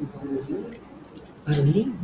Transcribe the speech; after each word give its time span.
o 0.00 0.06
barulhinho. 0.06 0.70
Barulhinho? 1.46 1.94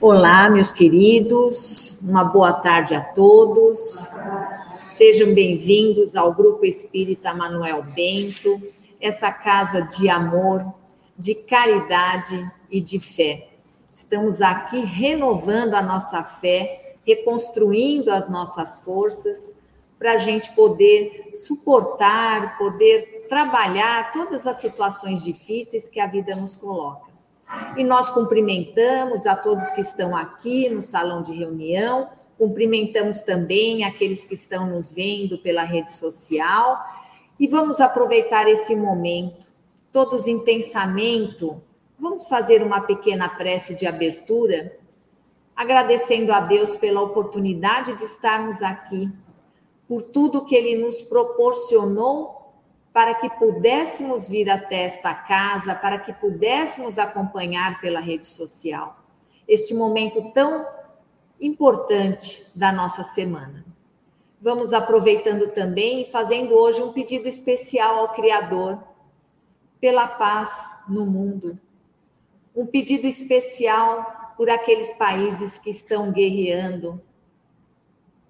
Olá, 0.00 0.50
meus 0.50 0.70
queridos, 0.70 1.93
uma 2.04 2.22
boa 2.22 2.52
tarde 2.52 2.94
a 2.94 3.02
todos. 3.02 4.12
Sejam 4.74 5.32
bem-vindos 5.32 6.14
ao 6.14 6.34
Grupo 6.34 6.66
Espírita 6.66 7.32
Manuel 7.32 7.82
Bento, 7.82 8.60
essa 9.00 9.32
casa 9.32 9.80
de 9.80 10.10
amor, 10.10 10.74
de 11.18 11.34
caridade 11.34 12.46
e 12.70 12.78
de 12.78 13.00
fé. 13.00 13.48
Estamos 13.90 14.42
aqui 14.42 14.80
renovando 14.80 15.72
a 15.72 15.80
nossa 15.80 16.22
fé, 16.22 16.96
reconstruindo 17.06 18.10
as 18.10 18.28
nossas 18.28 18.80
forças, 18.80 19.56
para 19.98 20.12
a 20.12 20.18
gente 20.18 20.52
poder 20.54 21.32
suportar, 21.34 22.58
poder 22.58 23.26
trabalhar 23.30 24.12
todas 24.12 24.46
as 24.46 24.58
situações 24.58 25.24
difíceis 25.24 25.88
que 25.88 26.00
a 26.00 26.06
vida 26.06 26.36
nos 26.36 26.54
coloca. 26.54 27.13
E 27.76 27.84
nós 27.84 28.10
cumprimentamos 28.10 29.26
a 29.26 29.34
todos 29.36 29.70
que 29.70 29.80
estão 29.80 30.16
aqui 30.16 30.68
no 30.68 30.80
salão 30.80 31.22
de 31.22 31.32
reunião, 31.32 32.08
cumprimentamos 32.38 33.22
também 33.22 33.84
aqueles 33.84 34.24
que 34.24 34.34
estão 34.34 34.68
nos 34.68 34.92
vendo 34.92 35.38
pela 35.38 35.62
rede 35.62 35.92
social 35.92 36.78
e 37.38 37.48
vamos 37.48 37.80
aproveitar 37.80 38.48
esse 38.48 38.76
momento, 38.76 39.50
todos 39.92 40.26
em 40.26 40.38
pensamento. 40.38 41.60
Vamos 41.98 42.26
fazer 42.28 42.62
uma 42.62 42.80
pequena 42.80 43.28
prece 43.28 43.74
de 43.74 43.86
abertura, 43.86 44.76
agradecendo 45.54 46.32
a 46.32 46.40
Deus 46.40 46.76
pela 46.76 47.02
oportunidade 47.02 47.94
de 47.94 48.04
estarmos 48.04 48.62
aqui, 48.62 49.10
por 49.88 50.02
tudo 50.02 50.44
que 50.44 50.54
Ele 50.54 50.82
nos 50.82 51.02
proporcionou 51.02 52.43
para 52.94 53.12
que 53.12 53.28
pudéssemos 53.28 54.28
vir 54.28 54.48
até 54.48 54.84
esta 54.84 55.12
casa, 55.12 55.74
para 55.74 55.98
que 55.98 56.12
pudéssemos 56.12 56.96
acompanhar 56.96 57.80
pela 57.80 57.98
rede 57.98 58.24
social 58.24 59.00
este 59.48 59.74
momento 59.74 60.30
tão 60.30 60.64
importante 61.40 62.46
da 62.54 62.70
nossa 62.70 63.02
semana. 63.02 63.64
Vamos 64.40 64.72
aproveitando 64.72 65.48
também 65.48 66.02
e 66.02 66.10
fazendo 66.12 66.54
hoje 66.54 66.82
um 66.84 66.92
pedido 66.92 67.26
especial 67.26 67.98
ao 67.98 68.12
Criador 68.14 68.78
pela 69.80 70.06
paz 70.06 70.84
no 70.88 71.04
mundo. 71.04 71.58
Um 72.54 72.64
pedido 72.64 73.08
especial 73.08 74.34
por 74.36 74.48
aqueles 74.48 74.92
países 74.92 75.58
que 75.58 75.70
estão 75.70 76.12
guerreando. 76.12 77.02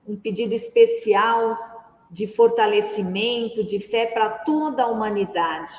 Um 0.09 0.17
pedido 0.17 0.55
especial 0.55 1.74
de 2.11 2.27
fortalecimento, 2.27 3.65
de 3.65 3.81
fé 3.81 4.07
para 4.07 4.29
toda 4.29 4.85
a 4.85 4.87
humanidade. 4.87 5.73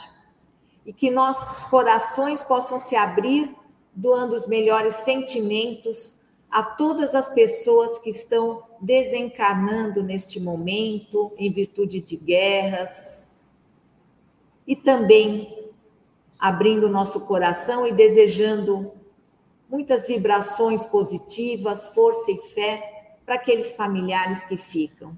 E 0.86 0.94
que 0.94 1.10
nossos 1.10 1.66
corações 1.66 2.42
possam 2.42 2.80
se 2.80 2.96
abrir, 2.96 3.56
doando 3.94 4.36
os 4.36 4.48
melhores 4.48 4.96
sentimentos 4.96 6.20
a 6.50 6.64
todas 6.64 7.16
as 7.16 7.34
pessoas 7.34 8.00
que 8.00 8.10
estão 8.10 8.64
desencarnando 8.80 10.04
neste 10.04 10.40
momento, 10.40 11.32
em 11.38 11.52
virtude 11.52 12.00
de 12.02 12.16
guerras. 12.16 13.32
E 14.68 14.76
também 14.76 15.72
abrindo 16.40 16.90
nosso 16.90 17.22
coração 17.22 17.88
e 17.88 17.92
desejando 17.92 18.92
muitas 19.70 20.08
vibrações 20.08 20.86
positivas, 20.86 21.94
força 21.94 22.32
e 22.32 22.38
fé 22.38 23.18
para 23.26 23.36
aqueles 23.36 23.74
familiares 23.74 24.44
que 24.44 24.56
ficam. 24.56 25.18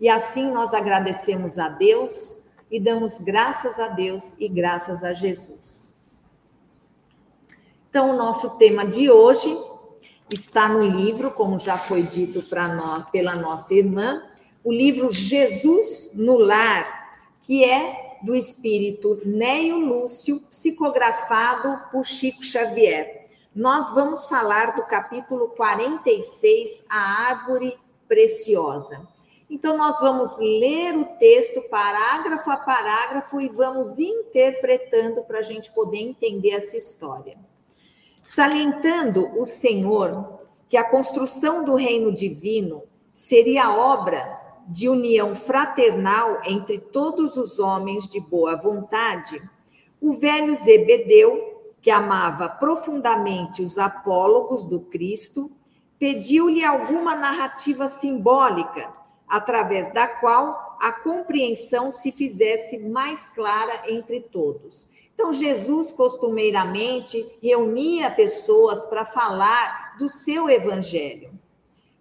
E 0.00 0.08
assim 0.08 0.50
nós 0.50 0.74
agradecemos 0.74 1.58
a 1.58 1.68
Deus 1.68 2.42
e 2.70 2.80
damos 2.80 3.18
graças 3.18 3.78
a 3.78 3.88
Deus 3.88 4.34
e 4.38 4.48
graças 4.48 5.04
a 5.04 5.12
Jesus. 5.12 5.94
Então, 7.88 8.10
o 8.10 8.16
nosso 8.16 8.58
tema 8.58 8.84
de 8.84 9.08
hoje 9.08 9.56
está 10.28 10.68
no 10.68 10.84
livro, 10.84 11.30
como 11.30 11.60
já 11.60 11.78
foi 11.78 12.02
dito 12.02 12.42
para 12.42 12.74
nós 12.74 13.08
pela 13.10 13.36
nossa 13.36 13.72
irmã, 13.72 14.20
o 14.64 14.72
livro 14.72 15.12
Jesus 15.12 16.10
no 16.14 16.36
Lar, 16.36 17.12
que 17.42 17.62
é 17.62 18.18
do 18.22 18.34
espírito 18.34 19.20
Neio 19.24 19.78
Lúcio, 19.78 20.40
psicografado 20.50 21.78
por 21.92 22.04
Chico 22.04 22.42
Xavier. 22.42 23.26
Nós 23.54 23.94
vamos 23.94 24.26
falar 24.26 24.74
do 24.74 24.82
capítulo 24.82 25.50
46, 25.50 26.84
A 26.88 27.28
Árvore 27.28 27.78
Preciosa. 28.08 29.13
Então, 29.48 29.76
nós 29.76 30.00
vamos 30.00 30.38
ler 30.38 30.96
o 30.96 31.04
texto 31.18 31.60
parágrafo 31.68 32.50
a 32.50 32.56
parágrafo 32.56 33.40
e 33.40 33.48
vamos 33.48 33.98
interpretando 33.98 35.22
para 35.22 35.40
a 35.40 35.42
gente 35.42 35.70
poder 35.72 35.98
entender 35.98 36.50
essa 36.50 36.76
história. 36.76 37.36
Salientando 38.22 39.38
o 39.38 39.44
Senhor 39.44 40.40
que 40.68 40.76
a 40.76 40.88
construção 40.88 41.64
do 41.64 41.74
reino 41.74 42.12
divino 42.12 42.84
seria 43.12 43.70
obra 43.70 44.40
de 44.66 44.88
união 44.88 45.34
fraternal 45.34 46.40
entre 46.46 46.78
todos 46.78 47.36
os 47.36 47.58
homens 47.58 48.08
de 48.08 48.18
boa 48.18 48.56
vontade, 48.56 49.40
o 50.00 50.14
velho 50.14 50.54
Zebedeu, 50.54 51.62
que 51.82 51.90
amava 51.90 52.48
profundamente 52.48 53.62
os 53.62 53.78
apólogos 53.78 54.64
do 54.64 54.80
Cristo, 54.80 55.52
pediu-lhe 55.98 56.64
alguma 56.64 57.14
narrativa 57.14 57.88
simbólica 57.88 59.03
através 59.34 59.92
da 59.92 60.06
qual 60.06 60.76
a 60.80 60.92
compreensão 60.92 61.90
se 61.90 62.12
fizesse 62.12 62.78
mais 62.78 63.26
clara 63.26 63.82
entre 63.88 64.20
todos. 64.20 64.86
Então, 65.12 65.32
Jesus 65.32 65.92
costumeiramente 65.92 67.36
reunia 67.42 68.12
pessoas 68.12 68.84
para 68.84 69.04
falar 69.04 69.96
do 69.98 70.08
seu 70.08 70.48
evangelho. 70.48 71.32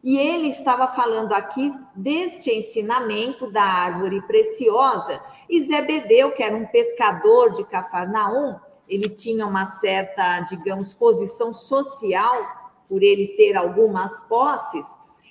E 0.03 0.16
ele 0.16 0.47
estava 0.49 0.85
falando 0.88 1.33
aqui 1.33 1.73
deste 1.95 2.51
ensinamento 2.51 3.50
da 3.50 3.63
árvore 3.63 4.21
preciosa. 4.27 5.19
E 5.50 5.59
Zebedeu, 5.59 6.33
que 6.33 6.44
era 6.44 6.55
um 6.55 6.67
pescador 6.67 7.51
de 7.51 7.63
Cafarnaum, 7.63 8.59
ele 8.88 9.09
tinha 9.09 9.47
uma 9.47 9.65
certa, 9.65 10.41
digamos, 10.41 10.94
posição 10.94 11.51
social, 11.51 12.45
por 12.88 13.01
ele 13.01 13.29
ter 13.29 13.55
algumas 13.55 14.21
posses, 14.21 14.85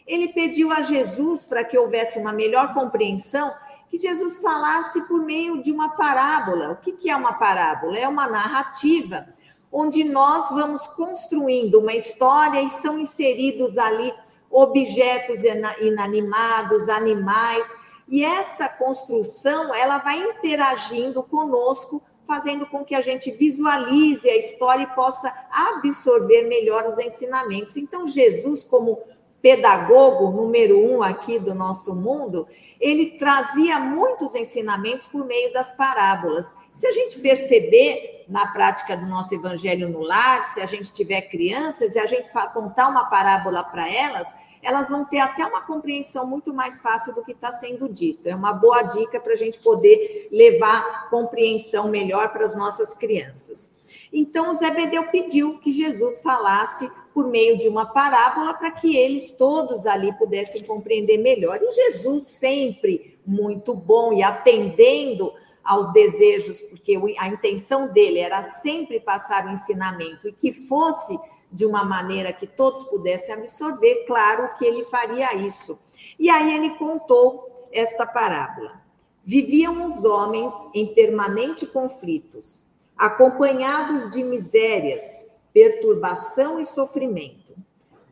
ele 0.06 0.28
pediu 0.28 0.72
a 0.72 0.82
Jesus 0.82 1.44
para 1.44 1.64
que 1.64 1.78
houvesse 1.78 2.18
uma 2.18 2.32
melhor 2.32 2.72
compreensão, 2.74 3.52
que 3.88 3.96
Jesus 3.96 4.38
falasse 4.38 5.06
por 5.06 5.22
meio 5.22 5.62
de 5.62 5.70
uma 5.70 5.90
parábola. 5.90 6.72
O 6.72 6.76
que 6.76 7.10
é 7.10 7.16
uma 7.16 7.34
parábola? 7.34 7.98
É 7.98 8.08
uma 8.08 8.28
narrativa 8.28 9.28
onde 9.70 10.04
nós 10.04 10.50
vamos 10.50 10.86
construindo 10.86 11.78
uma 11.80 11.94
história 11.94 12.60
e 12.60 12.68
são 12.68 12.98
inseridos 12.98 13.78
ali 13.78 14.12
objetos 14.50 15.40
inanimados, 15.80 16.90
animais, 16.90 17.66
e 18.06 18.22
essa 18.22 18.69
construção 18.69 19.74
ela 19.74 19.96
vai 19.96 20.22
interagindo 20.22 21.22
conosco, 21.22 22.02
fazendo 22.26 22.66
com 22.66 22.84
que 22.84 22.94
a 22.94 23.00
gente 23.00 23.30
visualize 23.30 24.28
a 24.28 24.36
história 24.36 24.82
e 24.82 24.94
possa 24.94 25.32
absorver 25.50 26.42
melhor 26.42 26.86
os 26.86 26.98
ensinamentos. 26.98 27.78
Então, 27.78 28.06
Jesus, 28.06 28.62
como 28.64 29.00
pedagogo 29.42 30.30
número 30.30 30.78
um 30.78 31.02
aqui 31.02 31.40
do 31.40 31.52
nosso 31.52 31.96
mundo, 31.96 32.46
ele 32.81 33.19
trazia 33.19 33.81
muitos 33.81 34.37
ensinamentos 34.37 35.08
por 35.08 35.26
meio 35.26 35.52
das 35.52 35.72
parábolas. 35.72 36.55
Se 36.72 36.87
a 36.87 36.93
gente 36.93 37.19
perceber 37.19 38.25
na 38.28 38.46
prática 38.52 38.96
do 38.96 39.05
nosso 39.05 39.34
evangelho 39.34 39.88
no 39.88 40.00
lar, 40.00 40.44
se 40.44 40.61
a 40.61 40.66
gente 40.66 40.93
tiver 40.93 41.22
crianças 41.22 41.96
e 41.96 41.99
a 41.99 42.06
gente 42.06 42.31
contar 42.55 42.88
uma 42.88 43.06
parábola 43.06 43.64
para 43.64 43.93
elas, 43.93 44.34
elas 44.62 44.88
vão 44.88 45.05
ter 45.05 45.19
até 45.19 45.44
uma 45.44 45.62
compreensão 45.62 46.25
muito 46.25 46.55
mais 46.55 46.81
fácil 46.81 47.12
do 47.12 47.25
que 47.25 47.32
está 47.32 47.50
sendo 47.50 47.88
dito. 47.88 48.28
É 48.28 48.34
uma 48.34 48.52
boa 48.52 48.82
dica 48.82 49.19
para 49.19 49.32
a 49.32 49.37
gente 49.37 49.58
poder 49.58 50.28
levar 50.31 51.11
compreensão 51.11 51.88
melhor 51.88 52.32
para 52.32 52.44
as 52.44 52.55
nossas 52.55 52.94
crianças. 52.94 53.69
Então, 54.12 54.50
o 54.50 54.55
Zebedeu 54.55 55.08
pediu 55.08 55.58
que 55.58 55.72
Jesus 55.72 56.20
falasse 56.20 56.88
por 57.12 57.29
meio 57.29 57.59
de 57.59 57.69
uma 57.69 57.87
parábola 57.87 58.55
para 58.55 58.70
que 58.70 58.97
eles 58.97 59.31
todos 59.31 59.87
ali 59.87 60.12
pudessem 60.14 60.62
compreender 60.64 61.19
melhor. 61.19 61.61
E 61.62 61.70
Jesus 61.70 62.25
sempre 62.25 63.19
muito 63.26 63.75
bom 63.75 64.12
e 64.12 64.23
atendendo 64.23 65.32
aos 65.62 65.93
desejos, 65.93 66.61
porque 66.62 66.99
a 67.19 67.29
intenção 67.29 67.93
dele 67.93 68.19
era 68.19 68.43
sempre 68.43 68.99
passar 68.99 69.47
o 69.47 69.50
ensinamento 69.50 70.29
e 70.29 70.32
que 70.32 70.50
fosse 70.50 71.19
de 71.53 71.67
uma 71.67 71.85
maneira 71.85 72.32
que 72.32 72.47
todos 72.47 72.82
pudessem 72.85 73.35
absorver, 73.35 74.05
claro 74.06 74.55
que 74.55 74.64
ele 74.64 74.85
faria 74.85 75.35
isso. 75.37 75.79
E 76.19 76.31
aí 76.31 76.55
ele 76.55 76.70
contou 76.76 77.69
esta 77.70 78.06
parábola. 78.06 78.81
Viviam 79.25 79.87
os 79.87 80.05
homens 80.05 80.53
em 80.75 80.94
permanente 80.94 81.67
conflitos, 81.67 82.62
acompanhados 82.97 84.11
de 84.11 84.25
misérias, 84.25 85.29
perturbação 85.52 86.58
e 86.58 86.64
sofrimento. 86.64 87.54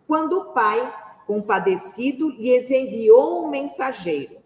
Quando 0.06 0.38
o 0.38 0.44
pai, 0.52 0.94
compadecido, 1.26 2.31
lhes 2.31 2.70
enviou 2.70 3.44
um 3.44 3.48
mensageiro, 3.48 4.37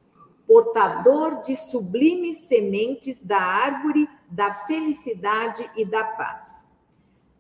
portador 0.47 1.41
de 1.41 1.57
sublimes 1.57 2.43
sementes 2.43 3.21
da 3.21 3.39
árvore 3.39 4.09
da 4.31 4.51
felicidade 4.51 5.69
e 5.77 5.85
da 5.85 6.05
paz. 6.05 6.67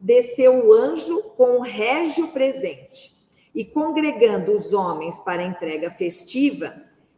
Desceu 0.01 0.67
o 0.67 0.73
anjo 0.73 1.23
com 1.37 1.59
o 1.59 1.63
régio 1.63 2.29
presente 2.29 3.15
e, 3.55 3.65
congregando 3.65 4.53
os 4.53 4.73
homens 4.73 5.21
para 5.21 5.43
a 5.43 5.47
entrega 5.47 5.91
festiva, 5.91 6.75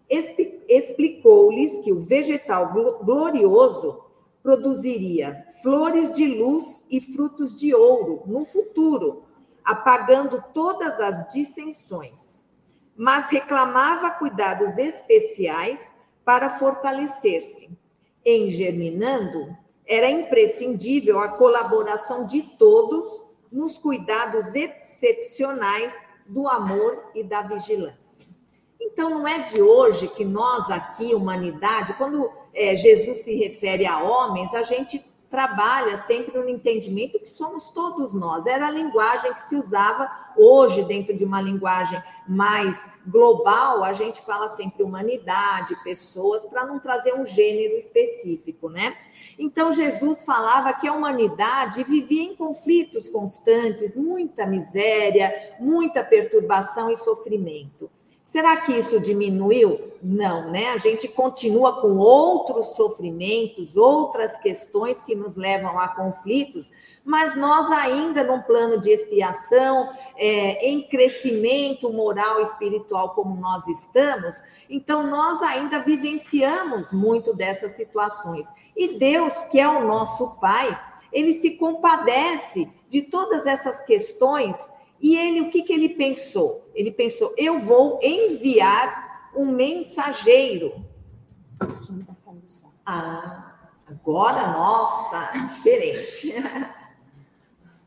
explicou-lhes 0.08 1.78
que 1.78 1.92
o 1.92 2.00
vegetal 2.00 2.72
glorioso 3.02 4.05
produziria 4.46 5.44
flores 5.60 6.12
de 6.12 6.24
luz 6.24 6.86
e 6.88 7.00
frutos 7.00 7.52
de 7.52 7.74
ouro 7.74 8.22
no 8.26 8.44
futuro, 8.44 9.24
apagando 9.64 10.40
todas 10.54 11.00
as 11.00 11.28
dissensões. 11.30 12.46
Mas 12.96 13.28
reclamava 13.28 14.08
cuidados 14.12 14.78
especiais 14.78 15.96
para 16.24 16.48
fortalecer-se. 16.48 17.76
Em 18.24 18.48
germinando, 18.48 19.48
era 19.84 20.08
imprescindível 20.08 21.18
a 21.18 21.30
colaboração 21.30 22.24
de 22.24 22.42
todos 22.56 23.24
nos 23.50 23.76
cuidados 23.76 24.54
excepcionais 24.54 25.92
do 26.24 26.46
amor 26.46 27.10
e 27.16 27.24
da 27.24 27.42
vigilância. 27.42 28.24
Então, 28.80 29.10
não 29.10 29.26
é 29.26 29.40
de 29.40 29.60
hoje 29.60 30.06
que 30.06 30.24
nós 30.24 30.70
aqui, 30.70 31.16
humanidade, 31.16 31.94
quando 31.94 32.30
é, 32.56 32.74
Jesus 32.74 33.18
se 33.18 33.36
refere 33.36 33.86
a 33.86 34.02
homens, 34.02 34.54
a 34.54 34.62
gente 34.62 35.04
trabalha 35.28 35.96
sempre 35.98 36.38
no 36.38 36.48
entendimento 36.48 37.18
que 37.18 37.28
somos 37.28 37.70
todos 37.70 38.14
nós. 38.14 38.46
Era 38.46 38.68
a 38.68 38.70
linguagem 38.70 39.34
que 39.34 39.40
se 39.40 39.56
usava 39.56 40.10
hoje, 40.36 40.82
dentro 40.84 41.14
de 41.14 41.24
uma 41.24 41.40
linguagem 41.40 42.02
mais 42.26 42.88
global, 43.06 43.84
a 43.84 43.92
gente 43.92 44.20
fala 44.22 44.48
sempre 44.48 44.82
humanidade, 44.82 45.76
pessoas, 45.82 46.46
para 46.46 46.64
não 46.64 46.78
trazer 46.78 47.14
um 47.14 47.26
gênero 47.26 47.76
específico, 47.76 48.68
né? 48.70 48.96
Então, 49.38 49.72
Jesus 49.72 50.24
falava 50.24 50.72
que 50.72 50.88
a 50.88 50.92
humanidade 50.92 51.84
vivia 51.84 52.22
em 52.22 52.34
conflitos 52.34 53.08
constantes, 53.08 53.94
muita 53.94 54.46
miséria, 54.46 55.56
muita 55.60 56.02
perturbação 56.02 56.90
e 56.90 56.96
sofrimento. 56.96 57.90
Será 58.26 58.56
que 58.56 58.72
isso 58.72 58.98
diminuiu? 58.98 59.92
Não, 60.02 60.50
né? 60.50 60.70
A 60.70 60.78
gente 60.78 61.06
continua 61.06 61.80
com 61.80 61.96
outros 61.96 62.74
sofrimentos, 62.74 63.76
outras 63.76 64.36
questões 64.36 65.00
que 65.00 65.14
nos 65.14 65.36
levam 65.36 65.78
a 65.78 65.86
conflitos, 65.86 66.72
mas 67.04 67.36
nós 67.36 67.70
ainda 67.70 68.24
num 68.24 68.42
plano 68.42 68.80
de 68.80 68.90
expiação, 68.90 69.88
é, 70.16 70.68
em 70.68 70.88
crescimento 70.88 71.88
moral 71.92 72.40
e 72.40 72.42
espiritual 72.42 73.10
como 73.10 73.40
nós 73.40 73.68
estamos, 73.68 74.42
então 74.68 75.06
nós 75.06 75.40
ainda 75.40 75.78
vivenciamos 75.78 76.92
muito 76.92 77.32
dessas 77.32 77.76
situações. 77.76 78.48
E 78.76 78.98
Deus, 78.98 79.44
que 79.44 79.60
é 79.60 79.68
o 79.68 79.86
nosso 79.86 80.30
Pai, 80.40 80.76
ele 81.12 81.32
se 81.32 81.52
compadece 81.52 82.68
de 82.90 83.02
todas 83.02 83.46
essas 83.46 83.80
questões 83.82 84.74
e 85.00 85.16
ele, 85.16 85.42
o 85.42 85.50
que, 85.50 85.62
que 85.62 85.72
ele 85.72 85.90
pensou? 85.90 86.68
Ele 86.74 86.90
pensou: 86.90 87.34
eu 87.36 87.58
vou 87.58 87.98
enviar 88.02 89.30
um 89.34 89.46
mensageiro. 89.46 90.84
Ah, 92.84 93.54
agora, 93.86 94.48
nossa, 94.48 95.32
diferente. 95.46 96.34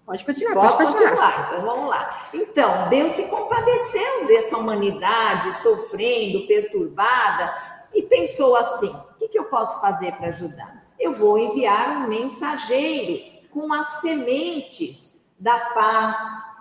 Pode 0.06 0.26
continuar. 0.26 0.56
Posso 0.56 0.78
pode 0.78 0.92
continuar. 0.92 1.48
Então 1.48 1.62
vamos 1.62 1.90
lá. 1.90 2.30
Então, 2.34 2.90
Deus 2.90 3.12
se 3.12 3.30
compadeceu 3.30 4.28
dessa 4.28 4.58
humanidade 4.58 5.54
sofrendo, 5.54 6.48
perturbada, 6.48 7.54
e 7.94 8.04
pensou 8.04 8.56
assim: 8.56 8.88
o 8.88 9.14
que, 9.20 9.28
que 9.28 9.40
eu 9.40 9.46
posso 9.46 9.80
fazer 9.82 10.14
para 10.14 10.30
ajudar? 10.30 10.84
Eu 11.00 11.14
vou 11.14 11.38
enviar 11.38 12.04
um 12.04 12.08
mensageiro 12.08 13.24
com 13.50 13.72
as 13.74 14.02
sementes 14.02 15.26
da 15.40 15.58
paz, 15.72 16.18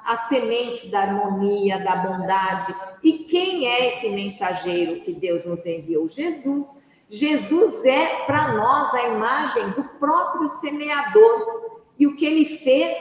as 0.09 0.21
sementes 0.21 0.91
da 0.91 1.01
harmonia, 1.01 1.79
da 1.85 1.97
bondade. 1.97 2.75
E 3.03 3.25
quem 3.25 3.67
é 3.67 3.89
esse 3.89 4.09
mensageiro 4.09 5.03
que 5.03 5.13
Deus 5.13 5.45
nos 5.45 5.67
enviou? 5.67 6.09
Jesus. 6.09 6.89
Jesus 7.11 7.85
é 7.85 8.25
para 8.25 8.55
nós 8.55 8.95
a 8.95 9.09
imagem 9.09 9.69
do 9.73 9.85
próprio 9.85 10.49
semeador. 10.49 11.83
E 11.99 12.07
o 12.07 12.17
que 12.17 12.25
ele 12.25 12.47
fez 12.47 12.97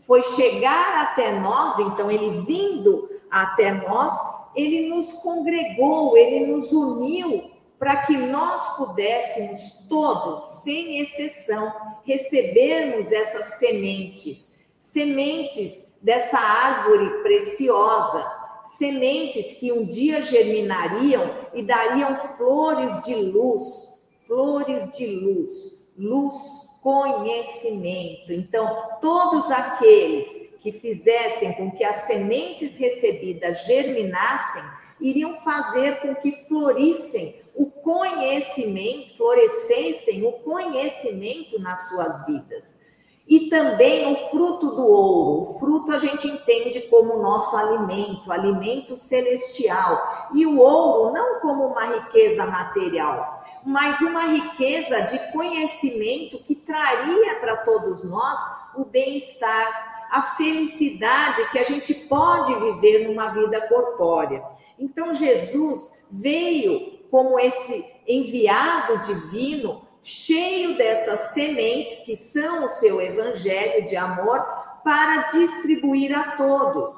foi 0.00 0.22
chegar 0.22 1.00
até 1.00 1.40
nós, 1.40 1.78
então 1.78 2.10
ele 2.10 2.42
vindo 2.42 3.08
até 3.30 3.72
nós, 3.72 4.12
ele 4.54 4.90
nos 4.90 5.10
congregou, 5.14 6.18
ele 6.18 6.52
nos 6.52 6.70
uniu 6.70 7.50
para 7.78 7.96
que 8.02 8.16
nós 8.16 8.76
pudéssemos 8.76 9.86
todos, 9.88 10.62
sem 10.62 11.00
exceção, 11.00 11.72
recebermos 12.04 13.10
essas 13.10 13.54
sementes, 13.54 14.54
sementes 14.78 15.91
dessa 16.02 16.38
árvore 16.38 17.22
preciosa, 17.22 18.28
sementes 18.64 19.58
que 19.58 19.72
um 19.72 19.84
dia 19.84 20.22
germinariam 20.24 21.30
e 21.54 21.62
dariam 21.62 22.16
flores 22.16 23.04
de 23.04 23.14
luz, 23.14 24.00
flores 24.26 24.90
de 24.92 25.06
luz, 25.06 25.88
luz, 25.96 26.36
conhecimento. 26.82 28.32
Então, 28.32 28.98
todos 29.00 29.50
aqueles 29.50 30.50
que 30.60 30.72
fizessem 30.72 31.52
com 31.54 31.70
que 31.70 31.84
as 31.84 32.06
sementes 32.06 32.78
recebidas 32.78 33.64
germinassem, 33.64 34.62
iriam 35.00 35.36
fazer 35.36 36.00
com 36.00 36.14
que 36.16 36.32
florissem 36.46 37.42
o 37.54 37.66
conhecimento, 37.66 39.16
florescessem 39.16 40.24
o 40.24 40.32
conhecimento 40.32 41.60
nas 41.60 41.88
suas 41.88 42.26
vidas. 42.26 42.81
E 43.26 43.48
também 43.48 44.12
o 44.12 44.16
fruto 44.30 44.74
do 44.74 44.86
ouro. 44.86 45.42
O 45.42 45.58
fruto 45.58 45.92
a 45.92 45.98
gente 45.98 46.26
entende 46.26 46.80
como 46.82 47.22
nosso 47.22 47.56
alimento, 47.56 48.32
alimento 48.32 48.96
celestial. 48.96 50.28
E 50.34 50.44
o 50.44 50.58
ouro 50.58 51.14
não 51.14 51.40
como 51.40 51.66
uma 51.66 51.84
riqueza 51.84 52.44
material, 52.46 53.42
mas 53.64 54.00
uma 54.00 54.24
riqueza 54.24 55.00
de 55.02 55.18
conhecimento 55.32 56.38
que 56.38 56.54
traria 56.54 57.36
para 57.36 57.58
todos 57.58 58.02
nós 58.04 58.38
o 58.74 58.84
bem-estar, 58.84 60.08
a 60.10 60.20
felicidade 60.22 61.48
que 61.50 61.58
a 61.58 61.64
gente 61.64 61.94
pode 62.06 62.54
viver 62.54 63.08
numa 63.08 63.28
vida 63.28 63.66
corpórea. 63.68 64.42
Então 64.78 65.14
Jesus 65.14 66.04
veio 66.10 67.00
como 67.10 67.38
esse 67.38 67.84
enviado 68.06 68.98
divino 68.98 69.82
cheio 70.02 70.76
dessas 70.76 71.32
sementes 71.32 72.00
que 72.04 72.16
são 72.16 72.64
o 72.64 72.68
seu 72.68 73.00
evangelho 73.00 73.86
de 73.86 73.96
amor 73.96 74.40
para 74.82 75.28
distribuir 75.30 76.16
a 76.16 76.36
todos. 76.36 76.92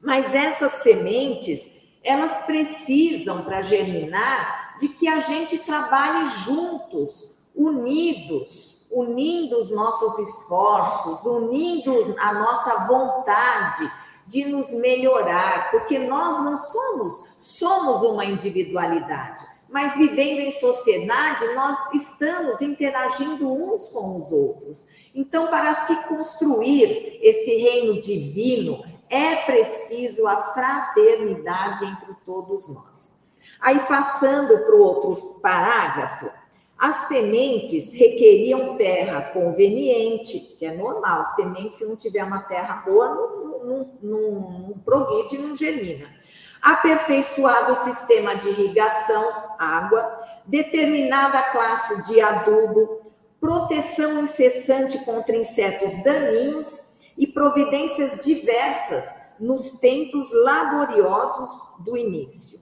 Mas 0.00 0.34
essas 0.34 0.72
sementes, 0.82 1.98
elas 2.02 2.46
precisam 2.46 3.44
para 3.44 3.62
germinar 3.62 4.78
de 4.80 4.88
que 4.88 5.06
a 5.06 5.20
gente 5.20 5.58
trabalhe 5.58 6.28
juntos, 6.28 7.36
unidos, 7.54 8.86
unindo 8.90 9.58
os 9.58 9.70
nossos 9.70 10.18
esforços, 10.18 11.26
unindo 11.26 12.14
a 12.18 12.32
nossa 12.32 12.86
vontade 12.86 13.92
de 14.26 14.44
nos 14.44 14.70
melhorar, 14.72 15.70
porque 15.70 15.98
nós 15.98 16.42
não 16.44 16.56
somos, 16.56 17.24
somos 17.38 18.02
uma 18.02 18.24
individualidade 18.24 19.57
mas 19.70 19.96
vivendo 19.96 20.40
em 20.40 20.50
sociedade, 20.50 21.44
nós 21.54 21.92
estamos 21.92 22.62
interagindo 22.62 23.52
uns 23.52 23.90
com 23.90 24.16
os 24.16 24.32
outros. 24.32 24.88
Então, 25.14 25.48
para 25.48 25.74
se 25.74 26.08
construir 26.08 27.18
esse 27.22 27.54
reino 27.56 28.00
divino, 28.00 28.82
é 29.10 29.36
preciso 29.36 30.26
a 30.26 30.36
fraternidade 30.36 31.84
entre 31.84 32.14
todos 32.24 32.68
nós. 32.68 33.18
Aí, 33.60 33.78
passando 33.80 34.64
para 34.64 34.74
o 34.74 34.80
outro 34.80 35.34
parágrafo, 35.40 36.30
as 36.78 37.08
sementes 37.08 37.92
requeriam 37.92 38.76
terra 38.76 39.20
conveniente, 39.32 40.56
que 40.58 40.64
é 40.64 40.72
normal. 40.72 41.26
Semente, 41.34 41.76
se 41.76 41.86
não 41.86 41.96
tiver 41.96 42.22
uma 42.24 42.40
terra 42.42 42.82
boa, 42.86 43.08
não, 43.08 43.38
não, 43.64 43.90
não, 44.00 44.74
não 44.86 45.48
não 45.48 45.56
germina 45.56 46.18
aperfeiçoado 46.62 47.76
sistema 47.84 48.34
de 48.36 48.48
irrigação, 48.48 49.24
água, 49.58 50.26
determinada 50.46 51.42
classe 51.50 52.06
de 52.06 52.20
adubo, 52.20 53.12
proteção 53.40 54.20
incessante 54.20 54.98
contra 55.04 55.36
insetos 55.36 56.02
daninhos 56.02 56.82
e 57.16 57.26
providências 57.26 58.24
diversas 58.24 59.04
nos 59.38 59.72
tempos 59.78 60.28
laboriosos 60.32 61.50
do 61.80 61.96
início. 61.96 62.60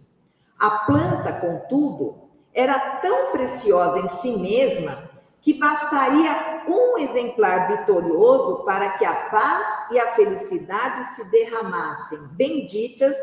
A 0.59 0.71
planta, 0.87 1.41
contudo, 1.41 2.26
era 2.53 2.79
tão 3.00 3.33
preciosa 3.33 3.99
em 3.99 4.09
si 4.09 4.38
mesma 4.38 5.11
que 5.43 5.55
bastaria 5.55 6.65
um 6.67 6.99
exemplar 6.99 7.69
vitorioso 7.69 8.65
para 8.65 8.91
que 8.99 9.05
a 9.05 9.15
paz 9.31 9.91
e 9.93 9.99
a 9.99 10.09
felicidade 10.09 11.05
se 11.15 11.31
derramassem 11.31 12.19
benditas 12.33 13.15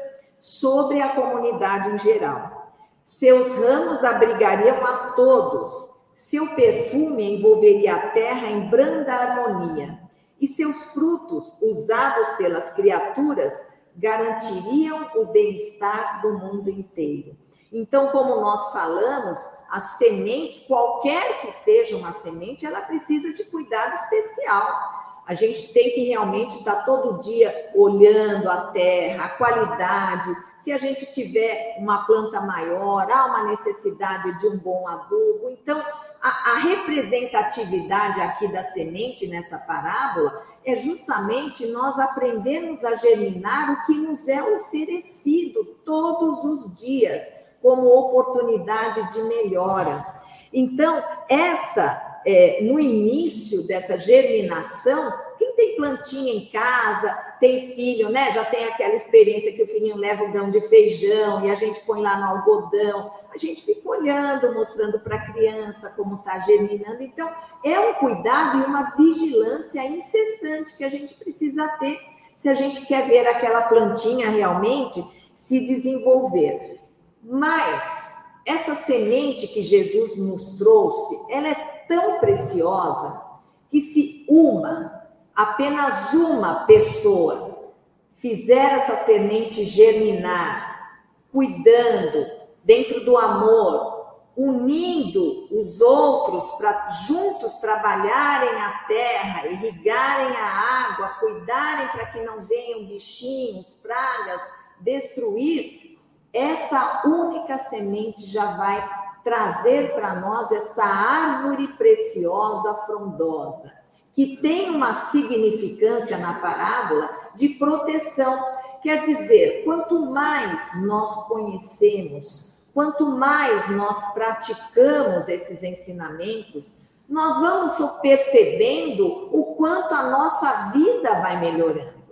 sobre 0.43 1.01
a 1.01 1.15
comunidade 1.15 1.89
em 1.89 1.97
geral. 1.97 2.75
Seus 3.01 3.55
ramos 3.55 4.03
abrigariam 4.03 4.85
a 4.85 5.13
todos, 5.15 5.89
seu 6.13 6.53
perfume 6.53 7.37
envolveria 7.37 7.95
a 7.95 8.09
terra 8.09 8.49
em 8.49 8.69
branda 8.69 9.13
harmonia, 9.13 9.97
e 10.41 10.45
seus 10.45 10.87
frutos, 10.87 11.55
usados 11.61 12.27
pelas 12.31 12.71
criaturas, 12.71 13.53
garantiriam 13.95 15.11
o 15.15 15.27
bem-estar 15.27 16.21
do 16.21 16.37
mundo 16.37 16.69
inteiro. 16.69 17.37
Então, 17.71 18.09
como 18.09 18.41
nós 18.41 18.73
falamos, 18.73 19.39
as 19.71 19.97
sementes, 19.97 20.67
qualquer 20.67 21.39
que 21.39 21.51
seja 21.51 21.95
uma 21.95 22.11
semente, 22.11 22.65
ela 22.65 22.81
precisa 22.81 23.33
de 23.33 23.45
cuidado 23.45 23.93
especial. 23.93 25.02
A 25.25 25.33
gente 25.33 25.71
tem 25.71 25.91
que 25.91 26.03
realmente 26.03 26.57
estar 26.57 26.83
todo 26.83 27.19
dia 27.19 27.71
olhando 27.73 28.49
a 28.49 28.67
terra, 28.67 29.25
a 29.25 29.29
qualidade. 29.29 30.29
Se 30.57 30.71
a 30.71 30.77
gente 30.77 31.05
tiver 31.13 31.75
uma 31.79 32.05
planta 32.05 32.41
maior, 32.41 33.09
há 33.09 33.25
uma 33.27 33.43
necessidade 33.43 34.37
de 34.37 34.47
um 34.47 34.57
bom 34.57 34.85
adubo. 34.87 35.49
Então, 35.49 35.81
a, 36.21 36.51
a 36.51 36.57
representatividade 36.59 38.19
aqui 38.19 38.47
da 38.49 38.63
semente 38.63 39.27
nessa 39.27 39.57
parábola 39.59 40.43
é 40.65 40.75
justamente 40.75 41.67
nós 41.67 41.97
aprendermos 41.99 42.83
a 42.83 42.95
germinar 42.95 43.71
o 43.71 43.85
que 43.85 43.93
nos 43.93 44.27
é 44.27 44.41
oferecido 44.41 45.63
todos 45.85 46.43
os 46.43 46.75
dias 46.75 47.21
como 47.61 47.87
oportunidade 47.87 49.09
de 49.11 49.23
melhora. 49.23 50.05
Então, 50.51 51.03
essa, 51.27 52.12
é, 52.25 52.59
no 52.61 52.79
início 52.79 53.67
dessa 53.67 53.97
germinação, 53.97 55.13
quem 55.37 55.55
tem 55.55 55.75
plantinha 55.75 56.33
em 56.33 56.45
casa, 56.45 57.11
tem 57.39 57.73
filho, 57.73 58.09
né? 58.09 58.31
Já 58.31 58.45
tem 58.45 58.65
aquela 58.65 58.95
experiência 58.95 59.51
que 59.51 59.63
o 59.63 59.67
filhinho 59.67 59.97
leva 59.97 60.23
um 60.23 60.31
grão 60.31 60.49
de 60.49 60.61
feijão 60.61 61.45
e 61.45 61.51
a 61.51 61.55
gente 61.55 61.81
põe 61.81 62.01
lá 62.01 62.17
no 62.17 62.37
algodão. 62.37 63.11
A 63.33 63.37
gente 63.37 63.63
fica 63.63 63.89
olhando, 63.89 64.53
mostrando 64.53 64.99
para 64.99 65.15
a 65.17 65.31
criança 65.31 65.93
como 65.97 66.15
está 66.15 66.39
germinando. 66.39 67.03
Então, 67.03 67.29
é 67.63 67.79
um 67.79 67.93
cuidado 67.95 68.59
e 68.59 68.63
uma 68.63 68.95
vigilância 68.95 69.85
incessante 69.85 70.77
que 70.77 70.83
a 70.83 70.89
gente 70.89 71.15
precisa 71.15 71.67
ter 71.79 71.99
se 72.35 72.49
a 72.49 72.53
gente 72.53 72.85
quer 72.85 73.07
ver 73.07 73.27
aquela 73.27 73.63
plantinha 73.63 74.29
realmente 74.29 75.03
se 75.33 75.65
desenvolver. 75.65 76.79
Mas 77.23 78.17
essa 78.45 78.75
semente 78.75 79.47
que 79.47 79.63
Jesus 79.63 80.17
nos 80.17 80.57
trouxe, 80.57 81.17
ela 81.29 81.47
é 81.47 81.72
tão 81.87 82.19
preciosa 82.19 83.21
que 83.69 83.81
se 83.81 84.25
uma, 84.29 85.03
apenas 85.35 86.13
uma 86.13 86.65
pessoa 86.65 87.71
fizer 88.11 88.73
essa 88.73 88.95
semente 88.95 89.63
germinar, 89.63 91.01
cuidando, 91.31 92.25
dentro 92.63 93.03
do 93.03 93.17
amor, 93.17 93.93
unindo 94.35 95.47
os 95.51 95.81
outros 95.81 96.51
para 96.51 96.89
juntos 97.05 97.53
trabalharem 97.55 98.49
a 98.61 98.85
terra, 98.87 99.47
irrigarem 99.47 100.35
a 100.35 100.89
água, 100.89 101.07
cuidarem 101.19 101.87
para 101.89 102.05
que 102.07 102.21
não 102.21 102.45
venham 102.45 102.85
bichinhos, 102.85 103.79
pragas, 103.81 104.41
destruir, 104.79 105.99
essa 106.31 107.03
única 107.05 107.57
semente 107.59 108.25
já 108.25 108.57
vai 108.57 109.02
trazer 109.23 109.93
para 109.93 110.15
nós 110.19 110.51
essa 110.51 110.83
árvore 110.83 111.67
preciosa, 111.69 112.73
frondosa, 112.85 113.71
que 114.13 114.37
tem 114.37 114.69
uma 114.69 114.93
significância 114.93 116.17
na 116.17 116.35
parábola 116.35 117.09
de 117.35 117.49
proteção. 117.49 118.43
Quer 118.81 119.01
dizer, 119.01 119.63
quanto 119.63 120.05
mais 120.07 120.85
nós 120.85 121.27
conhecemos, 121.27 122.53
quanto 122.73 123.05
mais 123.05 123.69
nós 123.69 124.13
praticamos 124.13 125.29
esses 125.29 125.63
ensinamentos, 125.63 126.75
nós 127.07 127.37
vamos 127.37 127.99
percebendo 128.01 129.29
o 129.31 129.55
quanto 129.55 129.93
a 129.93 130.09
nossa 130.09 130.71
vida 130.71 131.21
vai 131.21 131.39
melhorando. 131.39 132.02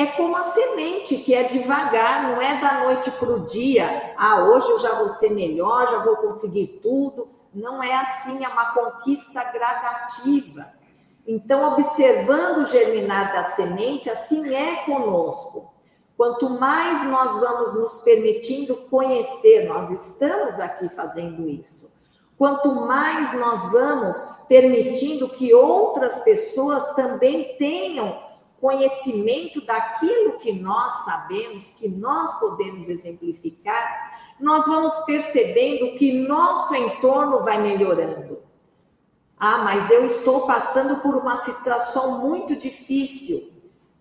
É 0.00 0.06
como 0.06 0.34
a 0.34 0.44
semente, 0.44 1.18
que 1.18 1.34
é 1.34 1.42
devagar, 1.42 2.22
não 2.22 2.40
é 2.40 2.58
da 2.58 2.84
noite 2.84 3.10
para 3.10 3.28
o 3.28 3.44
dia. 3.44 4.14
Ah, 4.16 4.44
hoje 4.44 4.70
eu 4.70 4.80
já 4.80 4.94
vou 4.94 5.10
ser 5.10 5.28
melhor, 5.28 5.86
já 5.86 5.98
vou 5.98 6.16
conseguir 6.16 6.80
tudo. 6.82 7.28
Não 7.52 7.82
é 7.82 7.94
assim, 7.96 8.42
é 8.42 8.48
uma 8.48 8.72
conquista 8.72 9.44
gradativa. 9.52 10.72
Então, 11.26 11.74
observando 11.74 12.62
o 12.62 12.66
germinar 12.66 13.30
da 13.30 13.44
semente, 13.44 14.08
assim 14.08 14.54
é 14.54 14.76
conosco. 14.86 15.70
Quanto 16.16 16.48
mais 16.48 17.06
nós 17.06 17.38
vamos 17.38 17.74
nos 17.74 17.98
permitindo 17.98 18.76
conhecer, 18.88 19.68
nós 19.68 19.90
estamos 19.90 20.58
aqui 20.58 20.88
fazendo 20.88 21.46
isso. 21.46 21.92
Quanto 22.38 22.74
mais 22.74 23.34
nós 23.34 23.70
vamos 23.70 24.16
permitindo 24.48 25.28
que 25.28 25.52
outras 25.52 26.20
pessoas 26.20 26.94
também 26.94 27.54
tenham 27.58 28.29
conhecimento 28.60 29.64
daquilo 29.64 30.38
que 30.38 30.52
nós 30.52 31.04
sabemos, 31.04 31.70
que 31.70 31.88
nós 31.88 32.38
podemos 32.38 32.88
exemplificar, 32.88 34.20
nós 34.38 34.66
vamos 34.66 34.96
percebendo 35.04 35.96
que 35.96 36.26
nosso 36.26 36.74
entorno 36.74 37.42
vai 37.42 37.60
melhorando. 37.60 38.42
Ah, 39.38 39.58
mas 39.58 39.90
eu 39.90 40.04
estou 40.04 40.46
passando 40.46 41.00
por 41.00 41.16
uma 41.16 41.36
situação 41.36 42.18
muito 42.20 42.54
difícil. 42.54 43.38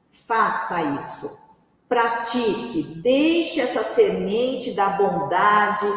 Faça 0.10 0.82
isso. 0.82 1.40
Pratique, 1.88 2.84
deixe 3.02 3.62
essa 3.62 3.84
semente 3.84 4.74
da 4.74 4.90
bondade, 4.90 5.88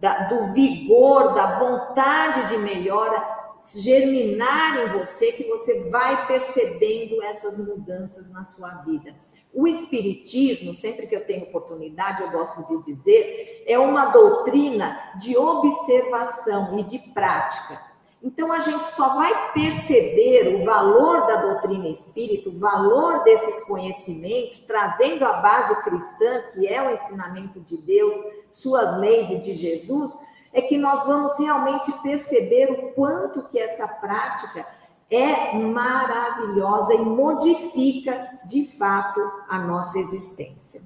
da, 0.00 0.24
do 0.24 0.52
vigor, 0.52 1.34
da 1.34 1.58
vontade 1.58 2.48
de 2.48 2.58
melhora 2.58 3.39
germinar 3.76 4.78
em 4.78 4.98
você 4.98 5.32
que 5.32 5.44
você 5.44 5.88
vai 5.90 6.26
percebendo 6.26 7.22
essas 7.22 7.58
mudanças 7.58 8.32
na 8.32 8.44
sua 8.44 8.70
vida. 8.82 9.14
O 9.52 9.66
Espiritismo, 9.66 10.74
sempre 10.74 11.06
que 11.06 11.14
eu 11.14 11.26
tenho 11.26 11.44
oportunidade, 11.44 12.22
eu 12.22 12.30
gosto 12.30 12.66
de 12.66 12.84
dizer, 12.84 13.64
é 13.66 13.78
uma 13.78 14.06
doutrina 14.06 14.96
de 15.18 15.36
observação 15.36 16.78
e 16.78 16.84
de 16.84 16.98
prática. 17.12 17.90
Então 18.22 18.52
a 18.52 18.60
gente 18.60 18.86
só 18.86 19.16
vai 19.16 19.52
perceber 19.52 20.54
o 20.54 20.64
valor 20.64 21.26
da 21.26 21.36
doutrina 21.36 21.88
espírita, 21.88 22.50
o 22.50 22.58
valor 22.58 23.24
desses 23.24 23.64
conhecimentos, 23.64 24.60
trazendo 24.60 25.24
a 25.24 25.34
base 25.34 25.82
cristã, 25.82 26.42
que 26.52 26.66
é 26.66 26.82
o 26.82 26.92
ensinamento 26.92 27.60
de 27.60 27.78
Deus, 27.78 28.14
suas 28.50 28.98
leis 28.98 29.30
e 29.30 29.38
de 29.38 29.54
Jesus, 29.54 30.18
é 30.52 30.60
que 30.60 30.76
nós 30.76 31.06
vamos 31.06 31.38
realmente 31.38 31.92
perceber 32.02 32.70
o 32.70 32.92
quanto 32.92 33.42
que 33.44 33.58
essa 33.58 33.86
prática 33.86 34.66
é 35.10 35.56
maravilhosa 35.58 36.94
e 36.94 37.00
modifica 37.00 38.38
de 38.44 38.64
fato 38.78 39.20
a 39.48 39.58
nossa 39.58 39.98
existência. 39.98 40.82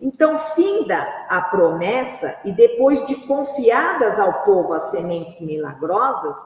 Então, 0.00 0.36
finda 0.38 1.00
a 1.28 1.40
promessa 1.40 2.38
e 2.44 2.52
depois 2.52 3.06
de 3.06 3.14
confiadas 3.26 4.18
ao 4.18 4.44
povo 4.44 4.72
as 4.72 4.90
sementes 4.90 5.40
milagrosas, 5.40 6.36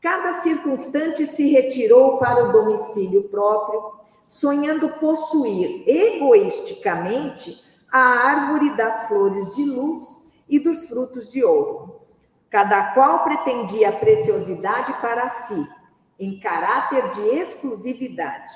cada 0.00 0.34
circunstante 0.34 1.26
se 1.26 1.50
retirou 1.50 2.18
para 2.18 2.44
o 2.44 2.52
domicílio 2.52 3.28
próprio, 3.28 3.92
sonhando 4.26 4.88
possuir 5.00 5.84
egoisticamente 5.88 7.66
a 7.90 7.98
árvore 7.98 8.76
das 8.76 9.08
flores 9.08 9.54
de 9.54 9.64
luz 9.64 10.17
e 10.48 10.58
dos 10.58 10.86
frutos 10.86 11.30
de 11.30 11.44
ouro. 11.44 12.00
Cada 12.50 12.92
qual 12.94 13.24
pretendia 13.24 13.90
a 13.90 13.92
preciosidade 13.92 14.92
para 14.94 15.28
si, 15.28 15.68
em 16.18 16.40
caráter 16.40 17.10
de 17.10 17.20
exclusividade. 17.20 18.52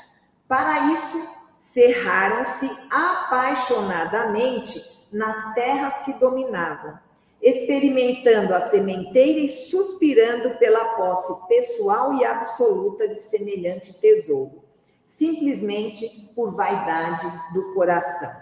Para 0.48 0.92
isso, 0.92 1.42
cerraram-se 1.58 2.70
apaixonadamente 2.90 4.82
nas 5.12 5.54
terras 5.54 5.98
que 6.00 6.12
dominavam, 6.14 6.98
experimentando 7.40 8.54
a 8.54 8.60
sementeira 8.60 9.38
e 9.40 9.48
suspirando 9.48 10.58
pela 10.58 10.96
posse 10.96 11.46
pessoal 11.46 12.14
e 12.14 12.24
absoluta 12.24 13.06
de 13.06 13.20
semelhante 13.20 13.92
tesouro, 14.00 14.64
simplesmente 15.04 16.32
por 16.34 16.54
vaidade 16.54 17.26
do 17.52 17.74
coração. 17.74 18.32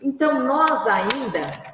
Então, 0.00 0.44
nós 0.44 0.86
ainda 0.86 1.67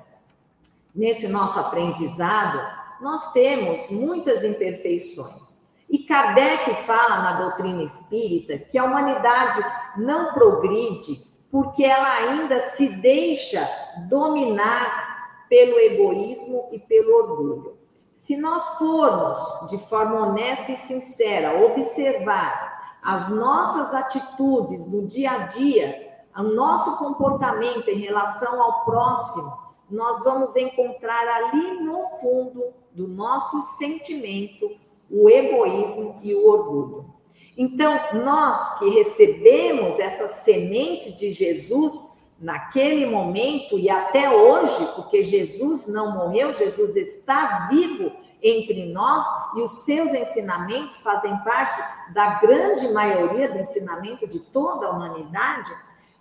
nesse 0.95 1.29
nosso 1.29 1.59
aprendizado, 1.59 2.61
nós 3.01 3.33
temos 3.33 3.91
muitas 3.91 4.45
imperfeições. 4.45 5.59
E 5.91 5.99
Kardec 5.99 6.75
fala 6.87 7.23
na 7.23 7.43
doutrina 7.43 7.83
espírita 7.83 8.59
que 8.59 8.79
a 8.79 8.85
humanidade 8.85 9.65
não 9.97 10.33
progride 10.33 11.35
porque 11.51 11.85
ela 11.85 12.11
ainda 12.15 12.61
se 12.61 13.01
deixa 13.01 13.65
dominar 14.09 15.47
pelo 15.49 15.79
egoísmo 15.79 16.69
e 16.73 16.81
pelo 16.81 17.15
orgulho. 17.15 17.79
Se 18.13 18.37
nós 18.37 18.77
formos, 18.79 19.69
de 19.71 19.79
forma 19.87 20.21
honesta 20.21 20.73
e 20.73 20.77
sincera, 20.77 21.65
observar 21.65 22.99
as 23.03 23.29
nossas 23.29 23.95
atitudes 23.95 24.91
no 24.91 25.07
dia 25.07 25.31
a 25.31 25.39
dia, 25.47 26.25
o 26.37 26.43
nosso 26.43 26.99
comportamento 26.99 27.89
em 27.89 27.99
relação 27.99 28.61
ao 28.61 28.85
próximo, 28.85 29.64
nós 29.91 30.23
vamos 30.25 30.57
encontrar 30.57 31.27
ali 31.27 31.81
no 31.81 32.07
fundo 32.21 32.73
do 32.93 33.07
nosso 33.09 33.61
sentimento 33.77 34.71
o 35.11 35.29
egoísmo 35.29 36.21
e 36.23 36.35
o 36.35 36.49
orgulho. 36.49 37.15
Então, 37.57 37.99
nós 38.15 38.79
que 38.79 38.89
recebemos 38.89 39.99
essas 40.01 40.31
sementes 40.43 41.17
de 41.17 41.33
Jesus 41.33 42.15
naquele 42.41 43.07
momento 43.07 43.79
e 43.79 43.89
até 43.89 44.29
hoje, 44.29 44.85
porque 44.97 45.23
Jesus 45.23 45.87
não 45.87 46.13
morreu, 46.13 46.53
Jesus 46.53 46.97
está 46.97 47.69
vivo 47.71 48.11
entre 48.43 48.93
nós 48.93 49.25
e 49.57 49.63
os 49.63 49.85
seus 49.85 50.13
ensinamentos 50.13 50.99
fazem 50.99 51.35
parte 51.39 51.81
da 52.13 52.41
grande 52.41 52.93
maioria 52.93 53.51
do 53.51 53.59
ensinamento 53.59 54.27
de 54.27 54.39
toda 54.39 54.87
a 54.87 54.91
humanidade. 54.91 55.73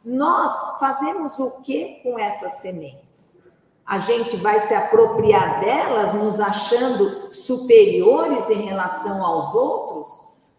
Nós 0.05 0.79
fazemos 0.79 1.37
o 1.39 1.61
que 1.61 2.01
com 2.03 2.17
essas 2.17 2.53
sementes? 2.53 3.32
A 3.85 3.99
gente 3.99 4.37
vai 4.37 4.59
se 4.61 4.73
apropriar 4.73 5.59
delas, 5.59 6.13
nos 6.13 6.39
achando 6.39 7.33
superiores 7.33 8.49
em 8.49 8.61
relação 8.61 9.23
aos 9.25 9.53
outros? 9.53 10.07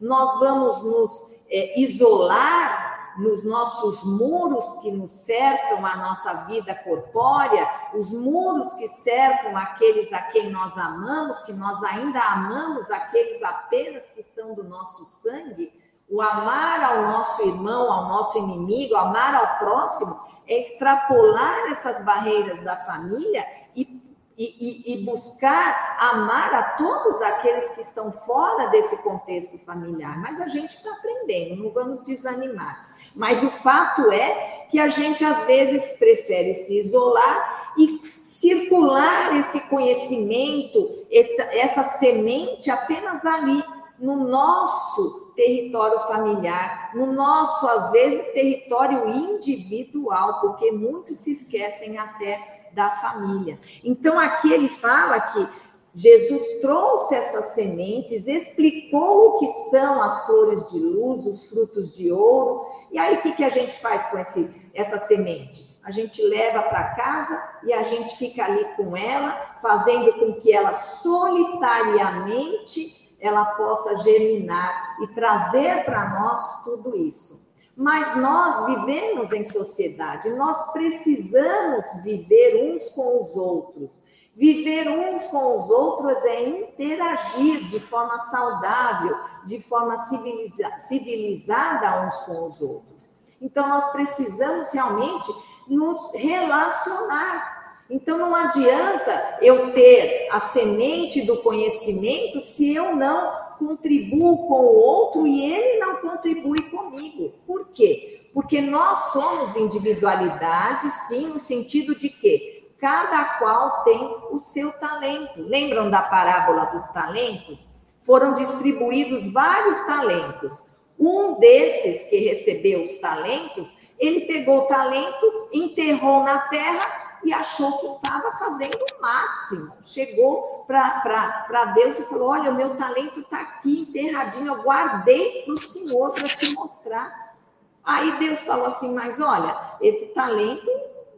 Nós 0.01 0.39
vamos 0.39 0.83
nos 0.83 1.33
é, 1.49 1.81
isolar 1.81 2.95
nos 3.17 3.45
nossos 3.45 4.03
muros 4.03 4.81
que 4.81 4.91
nos 4.91 5.11
cercam 5.11 5.85
a 5.87 5.97
nossa 5.97 6.35
vida 6.47 6.75
corpórea, 6.75 7.69
os 7.95 8.11
muros 8.11 8.73
que 8.75 8.89
cercam 8.89 9.57
aqueles 9.57 10.13
a 10.13 10.21
quem 10.23 10.51
nós 10.51 10.77
amamos, 10.77 11.41
que 11.43 11.53
nós 11.53 11.83
ainda 11.85 12.21
amamos, 12.21 12.91
aqueles 12.91 13.43
apenas 13.43 14.11
que 14.11 14.23
são 14.23 14.55
do 14.55 14.65
nosso 14.65 15.05
sangue, 15.05 15.73
o 16.09 16.21
amar 16.21 16.83
ao 16.83 17.03
nosso 17.03 17.43
irmão, 17.43 17.91
ao 17.91 18.09
nosso 18.09 18.39
inimigo, 18.39 18.97
amar 18.97 19.35
ao 19.35 19.59
próximo, 19.59 20.21
extrapolar 20.47 21.71
essas 21.71 22.05
barreiras 22.05 22.63
da 22.63 22.77
família 22.77 23.45
e 23.75 24.05
e, 24.37 24.95
e, 24.95 25.05
buscar 25.05 25.97
amar 26.01 26.53
a 26.55 26.63
todos 26.73 27.23
aqueles 27.23 27.71
que 27.71 27.81
estão 27.81 28.11
fora 28.11 28.67
desse 28.69 29.01
contexto 29.03 29.59
familiar. 29.59 30.21
Mas 30.21 30.41
a 30.41 30.49
gente 30.49 30.75
está 30.75 30.91
aprendendo, 30.91 31.63
não 31.63 31.71
vamos 31.71 32.01
desanimar. 32.03 32.85
Mas 33.15 33.43
o 33.45 33.49
fato 33.49 34.11
é 34.11 34.67
que 34.71 34.81
a 34.81 34.89
gente 34.89 35.25
às 35.25 35.45
vezes 35.45 35.97
prefere 35.99 36.53
se 36.55 36.77
isolar 36.79 37.75
e 37.79 38.01
circular 38.21 39.37
esse 39.37 39.69
conhecimento, 39.69 41.07
essa, 41.11 41.43
essa 41.57 41.83
semente 41.85 42.71
apenas 42.71 43.25
ali, 43.25 43.63
no 43.99 44.17
nosso 44.29 45.24
território 45.35 46.01
familiar, 46.01 46.91
no 46.95 47.13
nosso, 47.13 47.67
às 47.67 47.93
vezes, 47.93 48.33
território 48.33 49.09
individual, 49.09 50.41
porque 50.41 50.73
muitos 50.73 51.19
se 51.19 51.33
esquecem 51.33 51.99
até 51.99 52.69
da 52.73 52.91
família. 52.91 53.59
Então, 53.83 54.19
aqui 54.19 54.53
ele 54.53 54.69
fala 54.69 55.21
que 55.21 55.49
Jesus 55.95 56.61
trouxe 56.61 57.15
essas 57.15 57.55
sementes, 57.55 58.27
explicou 58.27 59.29
o 59.29 59.39
que 59.39 59.47
são 59.71 60.03
as 60.03 60.27
flores 60.27 60.73
de 60.73 60.81
luz, 60.81 61.25
os 61.25 61.45
frutos 61.45 61.95
de 61.95 62.11
ouro. 62.11 62.67
E 62.91 62.99
aí, 62.99 63.17
o 63.17 63.23
que, 63.23 63.33
que 63.33 63.45
a 63.45 63.49
gente 63.49 63.81
faz 63.81 64.07
com 64.07 64.19
esse, 64.19 64.71
essa 64.75 64.99
semente? 64.99 65.75
A 65.85 65.91
gente 65.91 66.23
leva 66.23 66.63
para 66.63 66.95
casa 66.95 67.39
e 67.63 67.71
a 67.73 67.83
gente 67.83 68.17
fica 68.17 68.45
ali 68.45 68.65
com 68.77 68.97
ela, 68.97 69.57
fazendo 69.61 70.15
com 70.15 70.41
que 70.41 70.51
ela 70.53 70.73
solitariamente 70.73 73.04
ela 73.27 73.45
possa 73.45 73.97
germinar 74.01 74.97
e 75.01 75.07
trazer 75.09 75.85
para 75.85 76.11
nós 76.11 76.63
tudo 76.63 76.95
isso. 76.97 77.45
Mas 77.77 78.17
nós 78.17 78.67
vivemos 78.67 79.33
em 79.33 79.43
sociedade, 79.43 80.29
nós 80.37 80.73
precisamos 80.73 81.85
viver 82.03 82.71
uns 82.73 82.91
com 82.91 83.21
os 83.21 83.35
outros. 83.35 84.03
Viver 84.37 84.89
uns 84.89 85.27
com 85.29 85.57
os 85.57 85.71
outros 85.71 86.25
é 86.25 86.49
interagir 86.49 87.67
de 87.67 87.81
forma 87.81 88.19
saudável, 88.19 89.17
de 89.45 89.63
forma 89.63 89.97
civiliza 89.99 90.79
civilizada 90.79 92.07
uns 92.07 92.21
com 92.21 92.45
os 92.45 92.61
outros. 92.61 93.15
Então, 93.41 93.69
nós 93.69 93.91
precisamos 93.91 94.73
realmente 94.73 95.33
nos 95.69 96.13
relacionar. 96.15 97.54
Então, 97.89 98.17
não 98.17 98.35
adianta 98.35 99.39
eu 99.43 99.73
ter 99.73 100.29
a 100.31 100.41
semente 100.41 101.23
do 101.23 101.37
conhecimento 101.43 102.41
se 102.41 102.75
eu 102.75 102.97
não 102.97 103.45
contribuo 103.59 104.49
com 104.49 104.55
o 104.55 104.75
outro 104.75 105.27
e 105.27 105.45
ele 105.45 105.79
não 105.79 105.97
contribui 105.97 106.63
comigo. 106.63 107.33
Por 107.47 107.69
quê? 107.69 108.29
Porque 108.33 108.61
nós 108.61 109.13
somos 109.13 109.55
individualidades, 109.57 110.93
sim, 111.09 111.27
no 111.27 111.39
sentido 111.39 111.95
de 111.95 112.09
que 112.09 112.73
cada 112.79 113.39
qual 113.39 113.85
tem 113.85 114.17
o 114.31 114.39
seu 114.39 114.73
talento. 114.73 115.41
Lembram 115.43 115.91
da 115.91 116.03
parábola 116.03 116.67
dos 116.67 116.89
talentos? 116.89 117.71
Foram 117.99 118.35
distribuídos 118.35 119.31
vários 119.33 119.81
talentos. 119.87 120.63
Um 120.99 121.39
desses 121.39 122.05
que 122.09 122.17
recebeu 122.19 122.85
os 122.85 122.99
talentos, 122.99 123.77
ele 123.99 124.23
pegou 124.23 124.61
o 124.61 124.67
talento, 124.67 125.49
enterrou 125.53 126.23
na 126.23 126.41
terra 126.49 127.04
e 127.25 127.33
achou 127.33 127.79
que 127.79 127.87
estava 127.87 128.31
fazendo 128.33 128.77
o 128.77 129.01
máximo. 129.01 129.73
Chegou 129.85 130.65
para 130.67 131.73
Deus 131.75 131.99
e 131.99 132.05
falou: 132.05 132.31
Olha, 132.31 132.51
o 132.51 132.55
meu 132.55 132.77
talento 132.77 133.21
está 133.21 133.41
aqui 133.41 133.83
enterradinho, 133.83 134.49
eu 134.49 134.63
guardei 134.63 135.43
para 135.43 135.55
o 135.55 135.59
Senhor 135.59 136.13
para 136.13 136.29
te 136.29 136.53
mostrar. 136.55 137.35
Aí 137.83 138.19
Deus 138.19 138.41
falou 138.41 138.67
assim: 138.67 138.95
Mas 138.95 139.21
olha, 139.21 139.77
esse 139.81 140.15
talento 140.15 140.71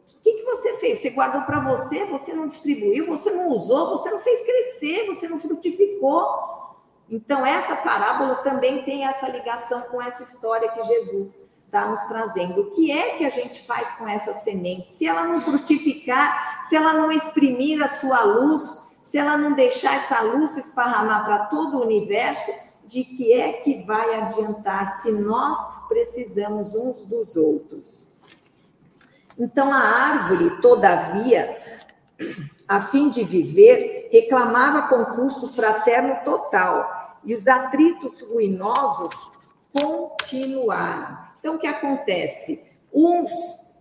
o 0.07 0.21
que, 0.23 0.33
que 0.35 0.43
você 0.43 0.73
fez? 0.77 0.99
Você 0.99 1.09
guardou 1.09 1.41
para 1.41 1.59
você, 1.59 2.05
você 2.05 2.33
não 2.33 2.47
distribuiu, 2.47 3.05
você 3.07 3.29
não 3.29 3.49
usou, 3.49 3.89
você 3.89 4.09
não 4.09 4.19
fez 4.19 4.41
crescer, 4.41 5.05
você 5.05 5.27
não 5.27 5.37
frutificou. 5.37 6.75
Então, 7.09 7.45
essa 7.45 7.75
parábola 7.75 8.35
também 8.35 8.83
tem 8.83 9.05
essa 9.05 9.27
ligação 9.27 9.81
com 9.83 10.01
essa 10.01 10.23
história 10.23 10.71
que 10.71 10.81
Jesus 10.83 11.46
está 11.67 11.85
nos 11.87 12.01
trazendo. 12.05 12.61
O 12.61 12.71
que 12.71 12.91
é 12.91 13.17
que 13.17 13.25
a 13.25 13.29
gente 13.29 13.65
faz 13.67 13.91
com 13.97 14.07
essa 14.07 14.33
semente? 14.33 14.89
Se 14.89 15.05
ela 15.05 15.25
não 15.25 15.39
frutificar, 15.39 16.63
se 16.63 16.75
ela 16.75 16.93
não 16.93 17.11
exprimir 17.11 17.83
a 17.83 17.89
sua 17.89 18.23
luz, 18.23 18.87
se 19.01 19.17
ela 19.17 19.37
não 19.37 19.53
deixar 19.53 19.95
essa 19.95 20.21
luz 20.21 20.51
se 20.51 20.61
esparramar 20.61 21.23
para 21.23 21.45
todo 21.45 21.77
o 21.77 21.83
universo, 21.83 22.51
de 22.85 23.03
que 23.03 23.33
é 23.33 23.53
que 23.53 23.83
vai 23.83 24.21
adiantar 24.21 24.89
se 24.93 25.11
nós 25.11 25.57
precisamos 25.89 26.73
uns 26.73 27.01
dos 27.01 27.35
outros? 27.35 28.05
Então 29.37 29.71
a 29.71 29.77
árvore, 29.77 30.61
todavia, 30.61 31.57
a 32.67 32.79
fim 32.79 33.09
de 33.09 33.23
viver, 33.23 34.09
reclamava 34.11 34.87
concurso 34.87 35.51
fraterno 35.53 36.15
total, 36.23 37.19
e 37.25 37.35
os 37.35 37.45
atritos 37.45 38.21
ruinosos 38.21 39.13
continuaram. 39.73 41.26
Então 41.47 41.55
o 41.55 41.59
que 41.59 41.67
acontece? 41.67 42.61
Uns 42.93 43.31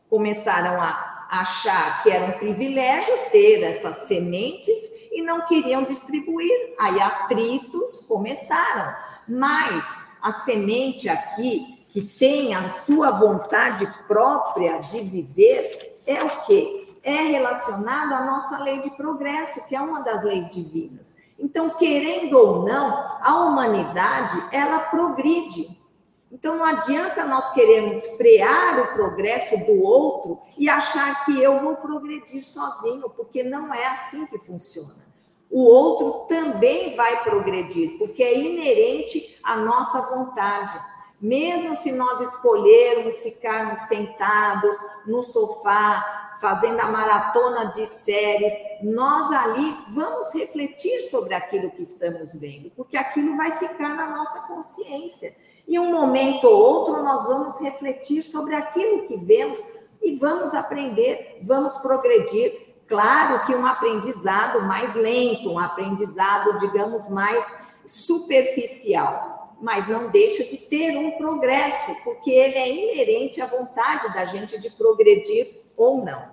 começaram 0.08 0.80
a 0.80 1.26
achar 1.28 2.00
que 2.00 2.10
era 2.12 2.26
um 2.26 2.38
privilégio 2.38 3.12
ter 3.32 3.60
essas 3.64 4.06
sementes 4.06 4.76
e 5.10 5.20
não 5.20 5.48
queriam 5.48 5.82
distribuir. 5.82 6.76
Aí 6.78 7.00
atritos 7.00 8.02
começaram. 8.06 8.94
Mas 9.26 10.16
a 10.22 10.30
semente 10.30 11.08
aqui 11.08 11.84
que 11.88 12.02
tem 12.02 12.54
a 12.54 12.68
sua 12.68 13.10
vontade 13.10 13.84
própria 14.06 14.78
de 14.78 15.00
viver, 15.00 16.02
é 16.06 16.22
o 16.22 16.30
quê? 16.46 16.94
É 17.02 17.16
relacionado 17.22 18.12
à 18.12 18.24
nossa 18.26 18.62
lei 18.62 18.80
de 18.80 18.90
progresso, 18.90 19.66
que 19.66 19.74
é 19.74 19.80
uma 19.80 20.02
das 20.02 20.22
leis 20.22 20.48
divinas. 20.50 21.16
Então, 21.36 21.70
querendo 21.70 22.38
ou 22.38 22.62
não, 22.64 23.18
a 23.20 23.44
humanidade, 23.44 24.40
ela 24.52 24.78
progride. 24.78 25.84
Então, 26.30 26.56
não 26.56 26.64
adianta 26.64 27.24
nós 27.24 27.52
querermos 27.52 28.04
frear 28.16 28.80
o 28.80 28.94
progresso 28.94 29.56
do 29.64 29.82
outro 29.82 30.40
e 30.58 30.68
achar 30.68 31.24
que 31.24 31.40
eu 31.40 31.60
vou 31.60 31.76
progredir 31.76 32.42
sozinho, 32.42 33.08
porque 33.10 33.42
não 33.42 33.72
é 33.72 33.86
assim 33.86 34.26
que 34.26 34.38
funciona. 34.38 35.06
O 35.50 35.62
outro 35.62 36.26
também 36.26 36.96
vai 36.96 37.22
progredir, 37.22 37.96
porque 37.98 38.22
é 38.22 38.38
inerente 38.38 39.38
à 39.44 39.56
nossa 39.56 40.02
vontade. 40.02 40.76
Mesmo 41.20 41.76
se 41.76 41.92
nós 41.92 42.20
escolhermos 42.20 43.16
ficarmos 43.18 43.80
sentados 43.82 44.76
no 45.06 45.22
sofá, 45.22 46.26
fazendo 46.40 46.80
a 46.80 46.88
maratona 46.88 47.66
de 47.70 47.86
séries, 47.86 48.52
nós 48.82 49.30
ali 49.32 49.76
vamos 49.90 50.34
refletir 50.34 51.00
sobre 51.02 51.34
aquilo 51.34 51.70
que 51.70 51.82
estamos 51.82 52.34
vendo, 52.34 52.70
porque 52.76 52.96
aquilo 52.96 53.36
vai 53.36 53.52
ficar 53.52 53.94
na 53.94 54.10
nossa 54.10 54.40
consciência. 54.46 55.34
E 55.66 55.78
um 55.78 55.90
momento 55.90 56.44
ou 56.44 56.56
outro 56.56 57.02
nós 57.02 57.26
vamos 57.26 57.60
refletir 57.60 58.22
sobre 58.22 58.54
aquilo 58.54 59.06
que 59.06 59.16
vemos 59.16 59.58
e 60.02 60.14
vamos 60.16 60.54
aprender, 60.54 61.40
vamos 61.42 61.74
progredir 61.78 62.66
Claro 62.86 63.44
que 63.44 63.54
um 63.54 63.66
aprendizado 63.66 64.62
mais 64.62 64.94
lento, 64.94 65.50
um 65.50 65.58
aprendizado, 65.58 66.58
digamos, 66.58 67.08
mais 67.08 67.44
superficial, 67.84 69.56
mas 69.60 69.88
não 69.88 70.08
deixa 70.08 70.44
de 70.44 70.56
ter 70.56 70.96
um 70.96 71.12
progresso, 71.12 71.96
porque 72.04 72.30
ele 72.30 72.54
é 72.54 72.70
inerente 72.70 73.40
à 73.40 73.46
vontade 73.46 74.12
da 74.14 74.24
gente 74.24 74.60
de 74.60 74.70
progredir 74.70 75.62
ou 75.76 76.04
não. 76.04 76.30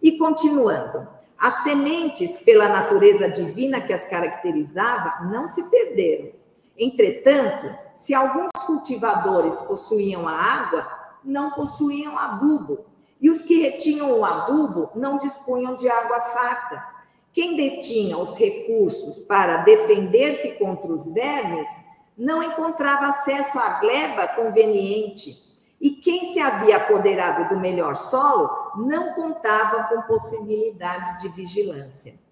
E 0.00 0.16
continuando, 0.16 1.08
as 1.36 1.64
sementes, 1.64 2.38
pela 2.44 2.68
natureza 2.68 3.28
divina 3.28 3.80
que 3.80 3.92
as 3.92 4.04
caracterizava, 4.04 5.24
não 5.28 5.48
se 5.48 5.68
perderam. 5.68 6.32
Entretanto, 6.78 7.76
se 7.96 8.14
alguns 8.14 8.50
cultivadores 8.66 9.58
possuíam 9.62 10.28
a 10.28 10.32
água, 10.32 10.86
não 11.24 11.50
possuíam 11.50 12.16
adubo, 12.16 12.84
e 13.20 13.30
os 13.30 13.40
que 13.40 13.62
retinham 13.62 14.12
o 14.18 14.24
adubo 14.24 14.90
não 14.94 15.16
dispunham 15.16 15.74
de 15.74 15.88
água 15.88 16.20
farta. 16.20 16.86
Quem 17.32 17.56
detinha 17.56 18.18
os 18.18 18.36
recursos 18.36 19.22
para 19.22 19.62
defender-se 19.62 20.58
contra 20.58 20.92
os 20.92 21.10
vermes 21.12 21.68
não 22.16 22.42
encontrava 22.42 23.06
acesso 23.06 23.58
à 23.58 23.80
gleba 23.80 24.28
conveniente. 24.28 25.34
E 25.80 25.90
quem 25.90 26.32
se 26.32 26.40
havia 26.40 26.76
apoderado 26.76 27.48
do 27.48 27.58
melhor 27.58 27.96
solo 27.96 28.50
não 28.76 29.14
contava 29.14 29.84
com 29.84 30.02
possibilidade 30.02 31.22
de 31.22 31.28
vigilância. 31.28 32.25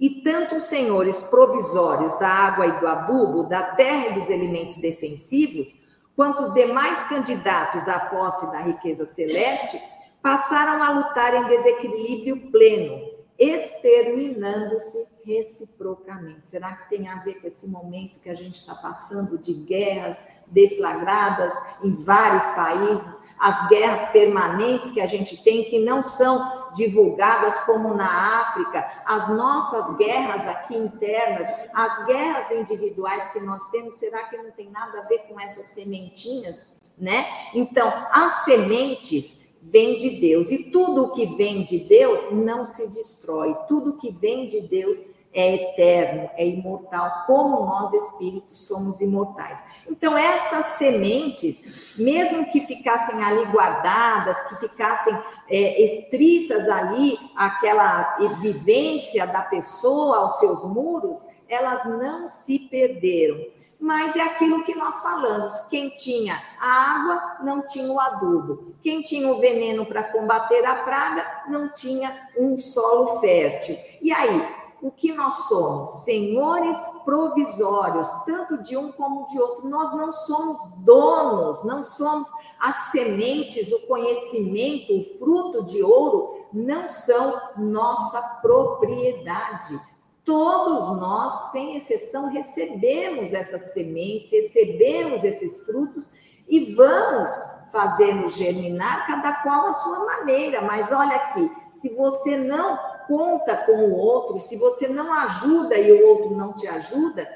E 0.00 0.22
tanto 0.22 0.56
os 0.56 0.64
senhores 0.64 1.22
provisórios 1.22 2.16
da 2.18 2.28
água 2.28 2.66
e 2.66 2.80
do 2.80 2.86
adubo, 2.86 3.48
da 3.48 3.62
terra 3.62 4.08
e 4.08 4.14
dos 4.14 4.30
elementos 4.30 4.76
defensivos, 4.76 5.78
quanto 6.14 6.42
os 6.42 6.54
demais 6.54 7.02
candidatos 7.04 7.88
à 7.88 7.98
posse 7.98 8.50
da 8.52 8.60
riqueza 8.60 9.04
celeste 9.04 9.80
passaram 10.22 10.82
a 10.82 10.90
lutar 10.90 11.34
em 11.34 11.48
desequilíbrio 11.48 12.50
pleno, 12.50 13.08
exterminando-se 13.38 15.18
reciprocamente. 15.24 16.48
Será 16.48 16.72
que 16.72 16.90
tem 16.90 17.08
a 17.08 17.16
ver 17.22 17.40
com 17.40 17.46
esse 17.46 17.68
momento 17.68 18.18
que 18.20 18.28
a 18.28 18.34
gente 18.34 18.56
está 18.56 18.74
passando 18.74 19.38
de 19.38 19.52
guerras 19.52 20.22
deflagradas 20.46 21.52
em 21.84 21.92
vários 21.92 22.44
países, 22.54 23.22
as 23.38 23.68
guerras 23.68 24.10
permanentes 24.10 24.90
que 24.90 25.00
a 25.00 25.06
gente 25.06 25.42
tem, 25.44 25.64
que 25.64 25.84
não 25.84 26.02
são 26.02 26.57
divulgadas 26.74 27.60
como 27.60 27.94
na 27.94 28.42
África, 28.42 28.86
as 29.04 29.28
nossas 29.28 29.96
guerras 29.96 30.46
aqui 30.46 30.76
internas, 30.76 31.46
as 31.74 32.06
guerras 32.06 32.50
individuais 32.50 33.32
que 33.32 33.40
nós 33.40 33.68
temos, 33.70 33.94
será 33.94 34.24
que 34.24 34.36
não 34.36 34.50
tem 34.50 34.70
nada 34.70 35.00
a 35.00 35.02
ver 35.02 35.20
com 35.28 35.38
essas 35.40 35.66
sementinhas, 35.66 36.76
né? 36.96 37.26
Então, 37.54 37.88
as 38.10 38.44
sementes 38.44 39.48
vem 39.62 39.98
de 39.98 40.20
Deus. 40.20 40.50
E 40.50 40.70
tudo 40.70 41.04
o 41.04 41.12
que 41.12 41.26
vem 41.36 41.64
de 41.64 41.80
Deus 41.80 42.30
não 42.32 42.64
se 42.64 42.88
destrói. 42.88 43.54
Tudo 43.66 43.98
que 43.98 44.10
vem 44.10 44.48
de 44.48 44.62
Deus 44.62 44.96
é 45.38 45.54
eterno, 45.54 46.28
é 46.36 46.44
imortal, 46.44 47.22
como 47.24 47.64
nós 47.64 47.92
espíritos 47.92 48.66
somos 48.66 49.00
imortais. 49.00 49.62
Então, 49.88 50.18
essas 50.18 50.66
sementes, 50.66 51.94
mesmo 51.96 52.50
que 52.50 52.60
ficassem 52.60 53.22
ali 53.22 53.44
guardadas, 53.46 54.36
que 54.48 54.56
ficassem 54.56 55.16
é, 55.48 55.80
estritas 55.80 56.68
ali, 56.68 57.16
aquela 57.36 58.16
vivência 58.40 59.28
da 59.28 59.42
pessoa 59.42 60.18
aos 60.18 60.40
seus 60.40 60.64
muros, 60.64 61.24
elas 61.48 61.84
não 61.84 62.26
se 62.26 62.58
perderam 62.58 63.38
mas 63.80 64.16
é 64.16 64.22
aquilo 64.22 64.64
que 64.64 64.74
nós 64.74 65.00
falamos. 65.00 65.52
Quem 65.70 65.90
tinha 65.90 66.34
a 66.60 66.94
água 66.94 67.36
não 67.44 67.64
tinha 67.64 67.90
o 67.92 68.00
adubo. 68.00 68.74
Quem 68.82 69.02
tinha 69.02 69.28
o 69.28 69.38
veneno 69.38 69.86
para 69.86 70.02
combater 70.02 70.64
a 70.64 70.74
praga 70.82 71.24
não 71.48 71.68
tinha 71.68 72.28
um 72.36 72.58
solo 72.58 73.20
fértil. 73.20 73.78
E 74.02 74.10
aí, 74.10 74.57
o 74.80 74.90
que 74.90 75.12
nós 75.12 75.48
somos? 75.48 76.04
Senhores 76.04 76.76
provisórios, 77.04 78.08
tanto 78.24 78.62
de 78.62 78.76
um 78.76 78.92
como 78.92 79.26
de 79.26 79.40
outro. 79.40 79.68
Nós 79.68 79.96
não 79.96 80.12
somos 80.12 80.58
donos, 80.78 81.64
não 81.64 81.82
somos 81.82 82.28
as 82.60 82.90
sementes, 82.90 83.72
o 83.72 83.86
conhecimento, 83.86 84.98
o 84.98 85.18
fruto 85.18 85.66
de 85.66 85.82
ouro, 85.82 86.46
não 86.52 86.88
são 86.88 87.40
nossa 87.56 88.20
propriedade. 88.40 89.80
Todos 90.24 91.00
nós, 91.00 91.50
sem 91.50 91.76
exceção, 91.76 92.28
recebemos 92.28 93.32
essas 93.32 93.72
sementes, 93.72 94.30
recebemos 94.30 95.24
esses 95.24 95.64
frutos 95.64 96.12
e 96.46 96.74
vamos 96.74 97.30
fazê-los 97.72 98.34
germinar, 98.34 99.06
cada 99.06 99.32
qual 99.42 99.66
a 99.66 99.72
sua 99.72 100.04
maneira. 100.04 100.62
Mas 100.62 100.92
olha 100.92 101.16
aqui, 101.16 101.50
se 101.72 101.94
você 101.94 102.36
não 102.36 102.78
conta 103.08 103.56
com 103.56 103.72
o 103.72 103.96
outro, 103.96 104.38
se 104.38 104.56
você 104.56 104.86
não 104.86 105.12
ajuda 105.12 105.76
e 105.76 105.90
o 105.90 106.06
outro 106.06 106.36
não 106.36 106.52
te 106.52 106.68
ajuda, 106.68 107.26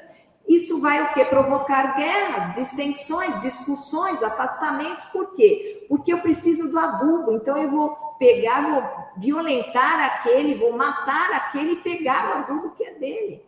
isso 0.47 0.79
vai 0.79 1.01
o 1.01 1.13
que? 1.13 1.25
Provocar 1.25 1.95
guerras, 1.95 2.53
dissensões, 2.53 3.41
discussões, 3.41 4.21
afastamentos. 4.21 5.05
Por 5.05 5.33
quê? 5.33 5.85
Porque 5.89 6.13
eu 6.13 6.21
preciso 6.21 6.69
do 6.69 6.77
adubo, 6.77 7.31
então 7.31 7.57
eu 7.57 7.71
vou 7.71 7.95
pegar, 8.19 8.69
vou 8.69 8.83
violentar 9.17 9.99
aquele, 9.99 10.55
vou 10.55 10.73
matar 10.73 11.31
aquele 11.33 11.73
e 11.73 11.77
pegar 11.77 12.29
o 12.29 12.33
adubo 12.39 12.75
que 12.75 12.83
é 12.83 12.93
dele. 12.93 13.45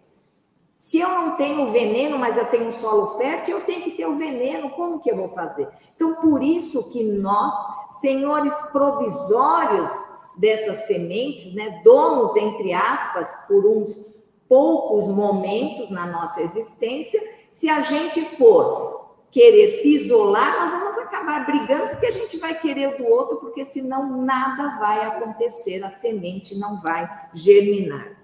Se 0.78 1.00
eu 1.00 1.10
não 1.10 1.36
tenho 1.36 1.72
veneno, 1.72 2.18
mas 2.18 2.38
eu 2.38 2.46
tenho 2.46 2.68
um 2.68 2.72
solo 2.72 3.18
fértil, 3.18 3.58
eu 3.58 3.66
tenho 3.66 3.84
que 3.84 3.92
ter 3.92 4.06
o 4.06 4.16
veneno, 4.16 4.70
como 4.72 5.00
que 5.00 5.10
eu 5.10 5.18
vou 5.18 5.30
fazer? 5.30 5.68
Então, 5.96 6.16
por 6.16 6.44
isso 6.44 6.92
que 6.92 7.04
nós, 7.04 7.54
senhores 8.02 8.54
provisórios 8.72 9.90
dessas 10.38 10.88
sementes, 10.88 11.54
né, 11.54 11.82
donos, 11.84 12.36
entre 12.36 12.74
aspas, 12.74 13.48
por 13.48 13.66
uns 13.66 14.14
poucos 14.48 15.08
momentos 15.08 15.90
na 15.90 16.06
nossa 16.06 16.42
existência, 16.42 17.22
se 17.52 17.70
a 17.70 17.82
gente 17.82 18.22
for 18.22 19.16
querer 19.32 19.68
se 19.68 19.96
isolar, 19.96 20.62
nós 20.62 20.72
vamos 20.72 20.98
acabar 20.98 21.46
brigando 21.46 21.90
porque 21.90 22.06
a 22.06 22.12
gente 22.12 22.38
vai 22.38 22.58
querer 22.58 22.98
do 22.98 23.06
outro, 23.06 23.38
porque 23.38 23.66
senão 23.66 24.22
nada 24.22 24.78
vai 24.80 25.06
acontecer, 25.06 25.84
a 25.84 25.90
semente 25.90 26.58
não 26.58 26.82
vai 26.82 27.10
germinar. 27.34 28.16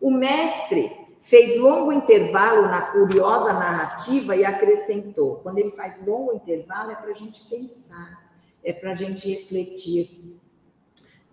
O 0.00 0.10
mestre 0.10 0.90
fez 1.20 1.58
longo 1.58 1.92
intervalo 1.92 2.62
na 2.62 2.82
curiosa 2.82 3.52
narrativa 3.52 4.36
e 4.36 4.44
acrescentou: 4.44 5.40
quando 5.42 5.58
ele 5.58 5.72
faz 5.72 6.04
longo 6.06 6.34
intervalo, 6.34 6.92
é 6.92 6.94
para 6.94 7.10
a 7.10 7.14
gente 7.14 7.40
pensar, 7.48 8.22
é 8.62 8.72
para 8.72 8.92
a 8.92 8.94
gente 8.94 9.28
refletir. 9.28 10.40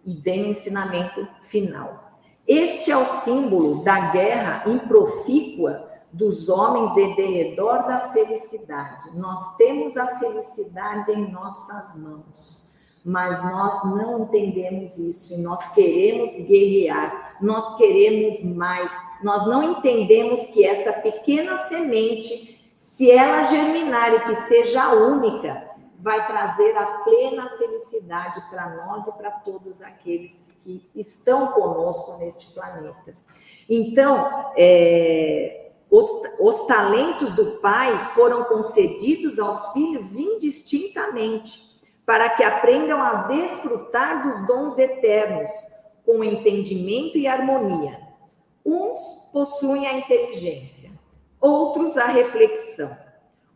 E 0.06 0.14
vem 0.16 0.44
o 0.44 0.48
ensinamento 0.50 1.28
final. 1.42 2.12
Este 2.48 2.92
é 2.92 2.98
o 2.98 3.06
símbolo 3.06 3.84
da 3.84 4.12
guerra 4.12 4.70
improfícua 4.70 5.90
dos 6.14 6.48
homens 6.48 6.96
e 6.96 7.16
de 7.16 7.26
redor 7.26 7.88
da 7.88 8.10
felicidade. 8.10 9.18
Nós 9.18 9.56
temos 9.56 9.98
a 9.98 10.08
felicidade 10.20 11.12
em 11.12 11.32
nossas 11.32 11.98
mãos, 12.00 12.74
mas 13.04 13.44
nós 13.44 13.84
não 13.96 14.20
entendemos 14.20 14.98
isso 14.98 15.34
e 15.34 15.42
nós 15.42 15.74
queremos 15.74 16.32
guerrear, 16.46 17.38
nós 17.42 17.78
queremos 17.78 18.44
mais. 18.44 18.92
Nós 19.24 19.48
não 19.48 19.72
entendemos 19.72 20.46
que 20.48 20.66
essa 20.66 20.94
pequena 20.94 21.58
semente, 21.58 22.76
se 22.78 23.10
ela 23.10 23.46
germinar 23.46 24.14
e 24.14 24.20
que 24.20 24.36
seja 24.36 24.94
única, 24.94 25.73
vai 26.04 26.28
trazer 26.28 26.78
a 26.78 26.86
plena 26.86 27.50
felicidade 27.58 28.42
para 28.50 28.76
nós 28.76 29.08
e 29.08 29.18
para 29.18 29.32
todos 29.32 29.82
aqueles 29.82 30.60
que 30.62 30.90
estão 30.94 31.48
conosco 31.54 32.18
neste 32.18 32.54
planeta. 32.54 33.16
Então, 33.70 34.52
é, 34.58 35.72
os, 35.90 36.10
os 36.42 36.68
talentos 36.68 37.32
do 37.32 37.60
pai 37.60 37.98
foram 38.14 38.44
concedidos 38.44 39.40
aos 39.40 39.72
filhos 39.72 40.16
indistintamente, 40.16 41.72
para 42.06 42.30
que 42.32 42.44
aprendam 42.44 43.02
a 43.02 43.24
desfrutar 43.28 44.28
dos 44.28 44.46
dons 44.46 44.78
eternos, 44.78 45.50
com 46.06 46.22
entendimento 46.22 47.18
e 47.18 47.28
harmonia. 47.28 47.98
Uns 48.66 49.30
possuem 49.32 49.88
a 49.88 49.98
inteligência, 50.00 50.92
outros 51.40 51.96
a 51.96 52.08
reflexão. 52.08 52.94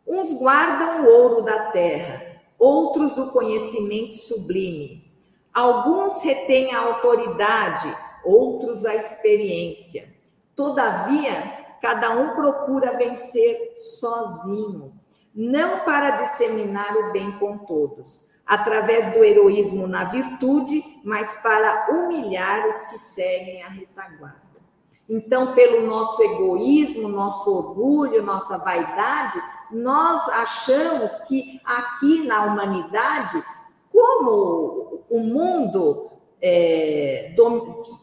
Uns 0.08 0.32
guardam 0.32 1.04
o 1.04 1.10
ouro 1.12 1.42
da 1.42 1.72
terra, 1.72 2.27
outros 2.58 3.18
o 3.18 3.32
conhecimento 3.32 4.18
sublime. 4.18 5.12
Alguns 5.54 6.24
retêm 6.24 6.74
a 6.74 6.80
autoridade, 6.80 7.96
outros 8.24 8.86
a 8.86 8.96
experiência. 8.96 10.14
Todavia, 10.56 11.66
cada 11.82 12.12
um 12.12 12.36
procura 12.36 12.98
vencer 12.98 13.74
sozinho, 13.76 14.94
não 15.34 15.80
para 15.80 16.12
disseminar 16.12 16.96
o 16.98 17.12
bem 17.12 17.38
com 17.40 17.60
todos, 17.60 18.26
através 18.46 19.14
do 19.14 19.24
heroísmo 19.24 19.88
na 19.88 20.06
virtude, 20.06 20.84
mas 21.04 21.32
para 21.42 21.88
humilhar 21.92 22.68
os 22.68 22.82
que 22.84 23.00
seguem 23.00 23.62
a 23.64 23.68
retaguarda. 23.68 24.48
Então, 25.10 25.54
pelo 25.54 25.86
nosso 25.88 26.22
egoísmo, 26.22 27.08
nosso 27.08 27.50
orgulho, 27.56 28.24
nossa 28.24 28.58
vaidade, 28.58 29.42
nós 29.72 30.28
achamos 30.30 31.20
que 31.20 31.60
aqui 31.64 32.26
na 32.28 32.46
humanidade, 32.46 33.42
como 33.92 35.04
o 35.10 35.20
mundo 35.20 36.12
é, 36.42 37.34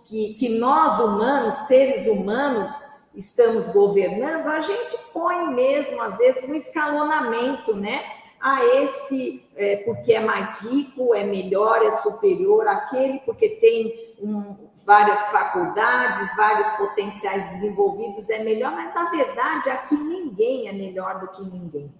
que, 0.04 0.34
que 0.34 0.48
nós 0.58 0.98
humanos, 1.00 1.54
seres 1.66 2.06
humanos, 2.06 2.70
estamos 3.14 3.68
governando, 3.68 4.46
a 4.48 4.60
gente 4.60 4.96
põe 5.12 5.54
mesmo, 5.54 6.00
às 6.02 6.18
vezes, 6.18 6.48
um 6.48 6.54
escalonamento, 6.54 7.74
né? 7.74 8.02
a 8.44 8.62
esse 8.62 9.42
é, 9.56 9.76
porque 9.86 10.12
é 10.12 10.20
mais 10.20 10.60
rico, 10.60 11.14
é 11.14 11.24
melhor, 11.24 11.82
é 11.82 11.90
superior 11.90 12.68
àquele 12.68 13.20
porque 13.20 13.48
tem 13.48 14.14
um, 14.20 14.68
várias 14.84 15.18
faculdades, 15.30 16.36
vários 16.36 16.66
potenciais 16.72 17.44
desenvolvidos, 17.46 18.28
é 18.30 18.42
melhor, 18.44 18.72
mas 18.72 18.94
na 18.94 19.10
verdade 19.10 19.70
aqui 19.70 19.96
ninguém 19.96 20.68
é 20.68 20.72
melhor 20.72 21.20
do 21.20 21.28
que 21.28 21.42
ninguém. 21.42 21.92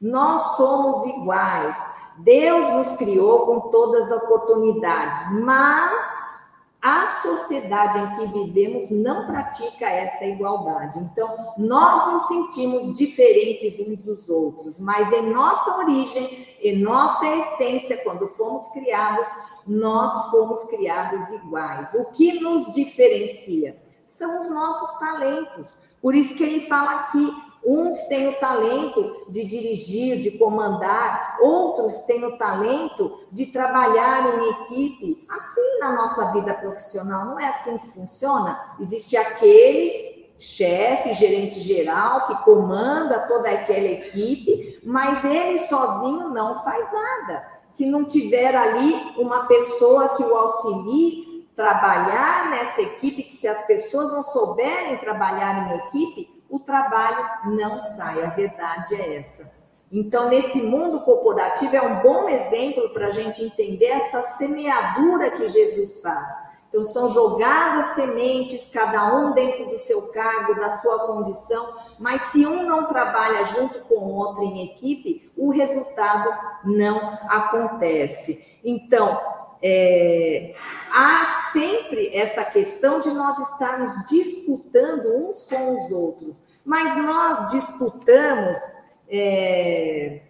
Nós 0.00 0.56
somos 0.56 1.04
iguais. 1.06 1.76
Deus 2.18 2.68
nos 2.70 2.96
criou 2.96 3.46
com 3.46 3.70
todas 3.70 4.10
as 4.10 4.22
oportunidades, 4.22 5.42
mas 5.44 6.28
a 6.80 7.06
sociedade 7.06 7.98
em 7.98 8.16
que 8.16 8.26
vivemos 8.32 8.90
não 8.90 9.26
pratica 9.26 9.86
essa 9.86 10.24
igualdade. 10.24 10.98
Então, 11.00 11.54
nós 11.58 12.12
nos 12.12 12.28
sentimos 12.28 12.96
diferentes 12.96 13.80
uns 13.80 14.04
dos 14.04 14.28
outros, 14.28 14.78
mas 14.78 15.12
em 15.12 15.32
nossa 15.32 15.76
origem, 15.76 16.46
em 16.62 16.80
nossa 16.80 17.26
essência, 17.26 18.00
quando 18.04 18.28
fomos 18.28 18.68
criados, 18.68 19.26
nós 19.68 20.30
fomos 20.30 20.64
criados 20.64 21.28
iguais. 21.30 21.92
O 21.94 22.06
que 22.06 22.40
nos 22.40 22.72
diferencia 22.72 23.80
são 24.04 24.40
os 24.40 24.50
nossos 24.50 24.98
talentos. 24.98 25.78
Por 26.00 26.14
isso 26.14 26.34
que 26.34 26.42
ele 26.42 26.60
fala 26.60 26.92
aqui 27.00 27.48
Uns 27.64 28.04
têm 28.04 28.28
o 28.28 28.34
talento 28.38 29.26
de 29.28 29.44
dirigir, 29.44 30.20
de 30.20 30.38
comandar, 30.38 31.36
outros 31.40 31.98
têm 32.04 32.24
o 32.24 32.38
talento 32.38 33.26
de 33.32 33.46
trabalhar 33.46 34.38
em 34.38 34.50
equipe. 34.62 35.26
Assim 35.28 35.78
na 35.80 35.94
nossa 35.94 36.32
vida 36.32 36.54
profissional, 36.54 37.26
não 37.26 37.38
é 37.38 37.48
assim 37.48 37.76
que 37.78 37.88
funciona? 37.88 38.74
Existe 38.80 39.16
aquele 39.16 40.32
chefe, 40.38 41.12
gerente 41.12 41.58
geral, 41.58 42.26
que 42.28 42.44
comanda 42.44 43.26
toda 43.26 43.50
aquela 43.50 43.88
equipe, 43.88 44.80
mas 44.84 45.24
ele 45.24 45.58
sozinho 45.58 46.28
não 46.28 46.62
faz 46.62 46.90
nada. 46.92 47.57
Se 47.68 47.86
não 47.86 48.04
tiver 48.04 48.54
ali 48.54 48.94
uma 49.18 49.46
pessoa 49.46 50.10
que 50.10 50.22
o 50.22 50.34
auxilie 50.34 51.46
trabalhar 51.54 52.50
nessa 52.50 52.80
equipe, 52.80 53.24
que 53.24 53.34
se 53.34 53.46
as 53.46 53.66
pessoas 53.66 54.12
não 54.12 54.22
souberem 54.22 54.96
trabalhar 54.98 55.68
em 55.68 55.76
equipe, 55.78 56.42
o 56.48 56.58
trabalho 56.58 57.54
não 57.56 57.80
sai. 57.80 58.22
A 58.22 58.30
verdade 58.30 58.94
é 58.94 59.16
essa. 59.16 59.52
Então, 59.90 60.28
nesse 60.28 60.62
mundo 60.62 61.00
corporativo, 61.00 61.74
é 61.74 61.82
um 61.82 62.00
bom 62.00 62.28
exemplo 62.28 62.90
para 62.90 63.08
a 63.08 63.10
gente 63.10 63.42
entender 63.42 63.86
essa 63.86 64.22
semeadura 64.22 65.30
que 65.30 65.48
Jesus 65.48 66.00
faz. 66.00 66.28
Então, 66.68 66.84
são 66.84 67.08
jogadas 67.08 67.86
sementes, 67.94 68.70
cada 68.70 69.16
um 69.16 69.32
dentro 69.32 69.66
do 69.66 69.78
seu 69.78 70.08
cargo, 70.08 70.54
da 70.54 70.68
sua 70.68 71.06
condição, 71.06 71.74
mas 71.98 72.20
se 72.22 72.46
um 72.46 72.64
não 72.64 72.84
trabalha 72.84 73.44
junto 73.46 73.80
com 73.86 73.94
o 73.94 74.14
outro 74.14 74.42
em 74.42 74.64
equipe, 74.64 75.30
o 75.36 75.50
resultado 75.50 76.30
não 76.64 76.98
acontece. 77.28 78.58
Então, 78.62 79.18
é, 79.62 80.54
há 80.92 81.24
sempre 81.52 82.14
essa 82.14 82.44
questão 82.44 83.00
de 83.00 83.10
nós 83.10 83.38
estarmos 83.38 83.92
disputando 84.06 85.28
uns 85.28 85.44
com 85.44 85.74
os 85.74 85.90
outros, 85.90 86.42
mas 86.64 86.96
nós 86.96 87.48
disputamos 87.50 88.58
é, 89.08 90.20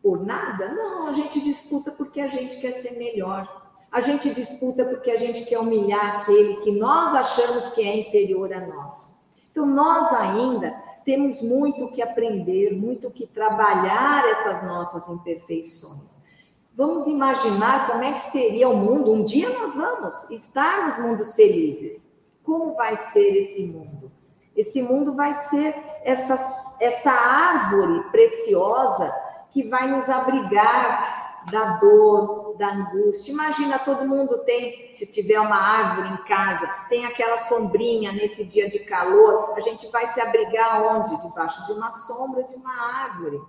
por 0.00 0.24
nada? 0.24 0.72
Não, 0.72 1.08
a 1.08 1.12
gente 1.12 1.40
disputa 1.40 1.90
porque 1.90 2.20
a 2.20 2.28
gente 2.28 2.60
quer 2.60 2.72
ser 2.72 2.92
melhor. 2.92 3.57
A 3.90 4.00
gente 4.00 4.30
disputa 4.30 4.84
porque 4.84 5.10
a 5.10 5.16
gente 5.16 5.46
quer 5.46 5.58
humilhar 5.58 6.20
aquele 6.20 6.56
que 6.56 6.72
nós 6.72 7.14
achamos 7.14 7.70
que 7.70 7.82
é 7.82 8.00
inferior 8.00 8.52
a 8.52 8.66
nós. 8.66 9.14
Então, 9.50 9.64
nós 9.64 10.12
ainda 10.12 10.70
temos 11.04 11.40
muito 11.40 11.90
que 11.90 12.02
aprender, 12.02 12.76
muito 12.76 13.10
que 13.10 13.26
trabalhar 13.26 14.28
essas 14.28 14.62
nossas 14.62 15.08
imperfeições. 15.08 16.28
Vamos 16.76 17.06
imaginar 17.06 17.88
como 17.88 18.04
é 18.04 18.12
que 18.12 18.20
seria 18.20 18.68
o 18.68 18.76
mundo. 18.76 19.10
Um 19.10 19.24
dia 19.24 19.48
nós 19.50 19.74
vamos 19.74 20.30
estar 20.30 20.84
nos 20.84 20.98
mundos 20.98 21.34
felizes. 21.34 22.12
Como 22.44 22.74
vai 22.74 22.96
ser 22.96 23.36
esse 23.36 23.66
mundo? 23.68 24.12
Esse 24.54 24.82
mundo 24.82 25.14
vai 25.14 25.32
ser 25.32 25.74
essa, 26.04 26.34
essa 26.80 27.10
árvore 27.10 28.02
preciosa 28.10 29.12
que 29.50 29.68
vai 29.68 29.90
nos 29.90 30.08
abrigar 30.08 31.27
da 31.50 31.78
dor, 31.78 32.56
da 32.58 32.72
angústia. 32.72 33.32
Imagina, 33.32 33.78
todo 33.78 34.06
mundo 34.06 34.44
tem, 34.44 34.92
se 34.92 35.10
tiver 35.10 35.40
uma 35.40 35.56
árvore 35.56 36.08
em 36.08 36.24
casa, 36.24 36.66
tem 36.88 37.06
aquela 37.06 37.38
sombrinha 37.38 38.12
nesse 38.12 38.48
dia 38.48 38.68
de 38.68 38.80
calor, 38.80 39.54
a 39.56 39.60
gente 39.60 39.86
vai 39.90 40.06
se 40.06 40.20
abrigar 40.20 40.82
onde? 40.82 41.20
Debaixo 41.22 41.66
de 41.66 41.72
uma 41.72 41.90
sombra 41.92 42.42
de 42.44 42.54
uma 42.54 43.04
árvore 43.04 43.40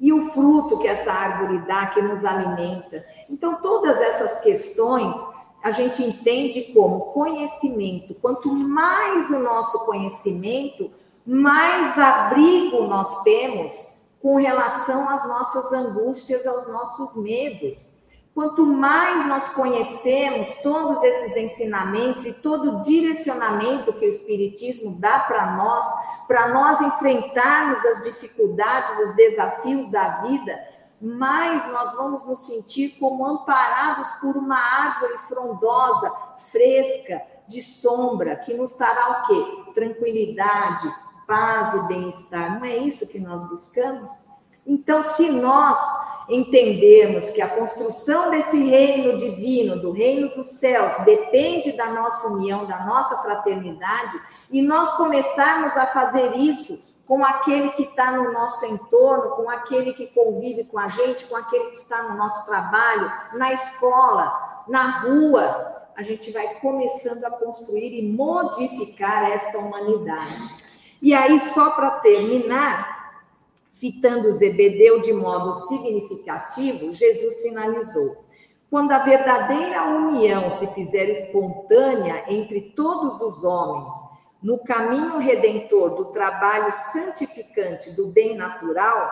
e 0.00 0.12
o 0.12 0.30
fruto 0.32 0.80
que 0.80 0.88
essa 0.88 1.12
árvore 1.12 1.58
dá, 1.60 1.86
que 1.86 2.02
nos 2.02 2.24
alimenta. 2.24 3.04
Então, 3.30 3.62
todas 3.62 4.00
essas 4.00 4.40
questões 4.40 5.16
a 5.62 5.70
gente 5.70 6.02
entende 6.02 6.72
como 6.74 7.12
conhecimento. 7.12 8.14
Quanto 8.16 8.52
mais 8.52 9.30
o 9.30 9.38
nosso 9.38 9.86
conhecimento, 9.86 10.90
mais 11.24 11.96
abrigo 11.96 12.82
nós 12.82 13.22
temos 13.22 13.91
com 14.22 14.36
relação 14.36 15.08
às 15.08 15.26
nossas 15.26 15.72
angústias, 15.72 16.46
aos 16.46 16.68
nossos 16.68 17.16
medos. 17.16 17.90
Quanto 18.32 18.64
mais 18.64 19.26
nós 19.26 19.48
conhecemos 19.48 20.54
todos 20.62 21.02
esses 21.02 21.36
ensinamentos 21.36 22.24
e 22.24 22.34
todo 22.34 22.78
o 22.78 22.82
direcionamento 22.82 23.92
que 23.92 24.06
o 24.06 24.08
Espiritismo 24.08 24.98
dá 24.98 25.18
para 25.18 25.56
nós, 25.56 25.84
para 26.26 26.48
nós 26.48 26.80
enfrentarmos 26.80 27.84
as 27.84 28.04
dificuldades, 28.04 29.08
os 29.08 29.16
desafios 29.16 29.90
da 29.90 30.22
vida, 30.22 30.56
mais 30.98 31.68
nós 31.72 31.94
vamos 31.96 32.24
nos 32.24 32.46
sentir 32.46 32.96
como 33.00 33.26
amparados 33.26 34.08
por 34.12 34.36
uma 34.36 34.56
árvore 34.56 35.18
frondosa, 35.18 36.10
fresca, 36.38 37.20
de 37.48 37.60
sombra, 37.60 38.36
que 38.36 38.54
nos 38.54 38.78
dará 38.78 39.10
o 39.10 39.26
quê? 39.26 39.72
Tranquilidade, 39.74 40.88
paz 41.26 41.74
e 41.74 41.88
bem-estar. 41.88 42.58
Não 42.58 42.64
é 42.64 42.76
isso 42.76 43.08
que 43.08 43.18
nós 43.20 43.48
buscamos? 43.48 44.10
Então, 44.66 45.02
se 45.02 45.30
nós 45.30 45.78
entendermos 46.28 47.30
que 47.30 47.42
a 47.42 47.48
construção 47.48 48.30
desse 48.30 48.56
reino 48.62 49.16
divino, 49.18 49.80
do 49.80 49.92
reino 49.92 50.34
dos 50.34 50.48
céus, 50.48 50.92
depende 51.04 51.72
da 51.72 51.86
nossa 51.86 52.28
união, 52.28 52.64
da 52.66 52.84
nossa 52.84 53.18
fraternidade, 53.18 54.20
e 54.50 54.62
nós 54.62 54.92
começarmos 54.94 55.76
a 55.76 55.86
fazer 55.86 56.36
isso 56.36 56.92
com 57.06 57.24
aquele 57.24 57.70
que 57.70 57.82
está 57.82 58.12
no 58.12 58.32
nosso 58.32 58.64
entorno, 58.66 59.36
com 59.36 59.50
aquele 59.50 59.92
que 59.92 60.06
convive 60.08 60.64
com 60.64 60.78
a 60.78 60.88
gente, 60.88 61.26
com 61.26 61.36
aquele 61.36 61.70
que 61.70 61.76
está 61.76 62.04
no 62.04 62.16
nosso 62.16 62.46
trabalho, 62.46 63.12
na 63.34 63.52
escola, 63.52 64.64
na 64.68 65.00
rua, 65.00 65.82
a 65.96 66.02
gente 66.02 66.30
vai 66.30 66.54
começando 66.60 67.24
a 67.24 67.30
construir 67.30 67.92
e 67.92 68.10
modificar 68.10 69.30
esta 69.30 69.58
humanidade. 69.58 70.61
E 71.02 71.12
aí, 71.12 71.40
só 71.52 71.70
para 71.70 71.98
terminar, 71.98 73.20
fitando 73.72 74.32
Zebedeu 74.32 75.00
de 75.00 75.12
modo 75.12 75.52
significativo, 75.66 76.94
Jesus 76.94 77.40
finalizou. 77.40 78.24
Quando 78.70 78.92
a 78.92 78.98
verdadeira 79.00 79.82
união 79.88 80.48
se 80.48 80.68
fizer 80.68 81.10
espontânea 81.10 82.24
entre 82.28 82.72
todos 82.76 83.20
os 83.20 83.42
homens, 83.42 83.92
no 84.40 84.58
caminho 84.58 85.18
redentor 85.18 85.96
do 85.96 86.04
trabalho 86.06 86.72
santificante 86.72 87.90
do 87.90 88.12
bem 88.12 88.36
natural, 88.36 89.10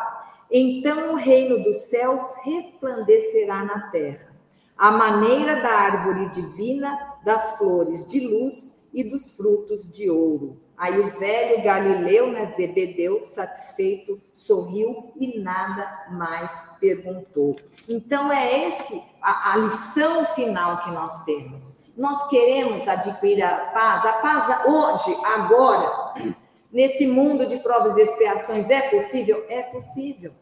então 0.48 1.12
o 1.12 1.16
reino 1.16 1.62
dos 1.64 1.76
céus 1.88 2.20
resplandecerá 2.44 3.64
na 3.64 3.90
terra, 3.90 4.32
à 4.78 4.92
maneira 4.92 5.56
da 5.56 5.70
árvore 5.70 6.28
divina, 6.28 7.16
das 7.24 7.58
flores 7.58 8.06
de 8.06 8.20
luz 8.20 8.78
e 8.94 9.02
dos 9.02 9.32
frutos 9.32 9.90
de 9.90 10.08
ouro. 10.08 10.60
Aí 10.80 10.98
o 10.98 11.18
velho 11.18 11.62
Galileu, 11.62 12.32
né, 12.32 12.46
Zebedeu, 12.46 13.22
satisfeito, 13.22 14.18
sorriu 14.32 15.12
e 15.14 15.38
nada 15.38 16.06
mais 16.10 16.72
perguntou. 16.80 17.54
Então 17.86 18.32
é 18.32 18.66
esse 18.66 18.98
a, 19.22 19.52
a 19.52 19.56
lição 19.58 20.24
final 20.24 20.82
que 20.82 20.90
nós 20.90 21.24
temos 21.24 21.80
nós 22.00 22.28
queremos 22.28 22.88
adquirir 22.88 23.42
a 23.42 23.56
paz, 23.66 24.06
a 24.06 24.12
paz 24.14 24.66
hoje, 24.66 25.14
agora, 25.22 26.34
nesse 26.72 27.06
mundo 27.06 27.44
de 27.44 27.58
provas 27.58 27.94
e 27.98 28.00
expiações, 28.00 28.70
é 28.70 28.80
possível? 28.88 29.44
É 29.50 29.64
possível. 29.64 30.32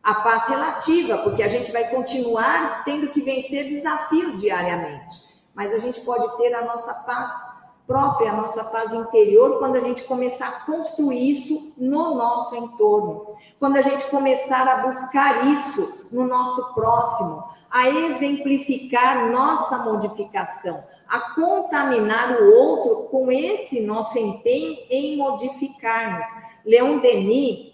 A 0.00 0.14
paz 0.14 0.46
relativa, 0.46 1.18
porque 1.18 1.42
a 1.42 1.48
gente 1.48 1.72
vai 1.72 1.88
continuar 1.90 2.84
tendo 2.84 3.08
que 3.08 3.20
vencer 3.22 3.64
desafios 3.64 4.40
diariamente. 4.40 5.18
Mas 5.52 5.74
a 5.74 5.78
gente 5.78 6.00
pode 6.02 6.36
ter 6.36 6.54
a 6.54 6.64
nossa 6.64 6.94
paz 6.94 7.30
própria, 7.90 8.30
a 8.30 8.36
nossa 8.36 8.62
paz 8.62 8.92
interior, 8.92 9.58
quando 9.58 9.74
a 9.74 9.80
gente 9.80 10.04
começar 10.04 10.46
a 10.46 10.60
construir 10.64 11.28
isso 11.28 11.74
no 11.76 12.14
nosso 12.14 12.54
entorno. 12.54 13.34
Quando 13.58 13.78
a 13.78 13.82
gente 13.82 14.08
começar 14.10 14.68
a 14.68 14.86
buscar 14.86 15.48
isso 15.48 16.06
no 16.12 16.24
nosso 16.24 16.72
próximo, 16.72 17.42
a 17.68 17.88
exemplificar 17.88 19.32
nossa 19.32 19.78
modificação, 19.78 20.84
a 21.08 21.34
contaminar 21.34 22.40
o 22.40 22.54
outro 22.54 23.08
com 23.08 23.32
esse 23.32 23.80
nosso 23.80 24.16
empenho 24.16 24.78
em 24.88 25.16
modificarmos. 25.16 26.26
Leon 26.64 27.00
Denis, 27.00 27.72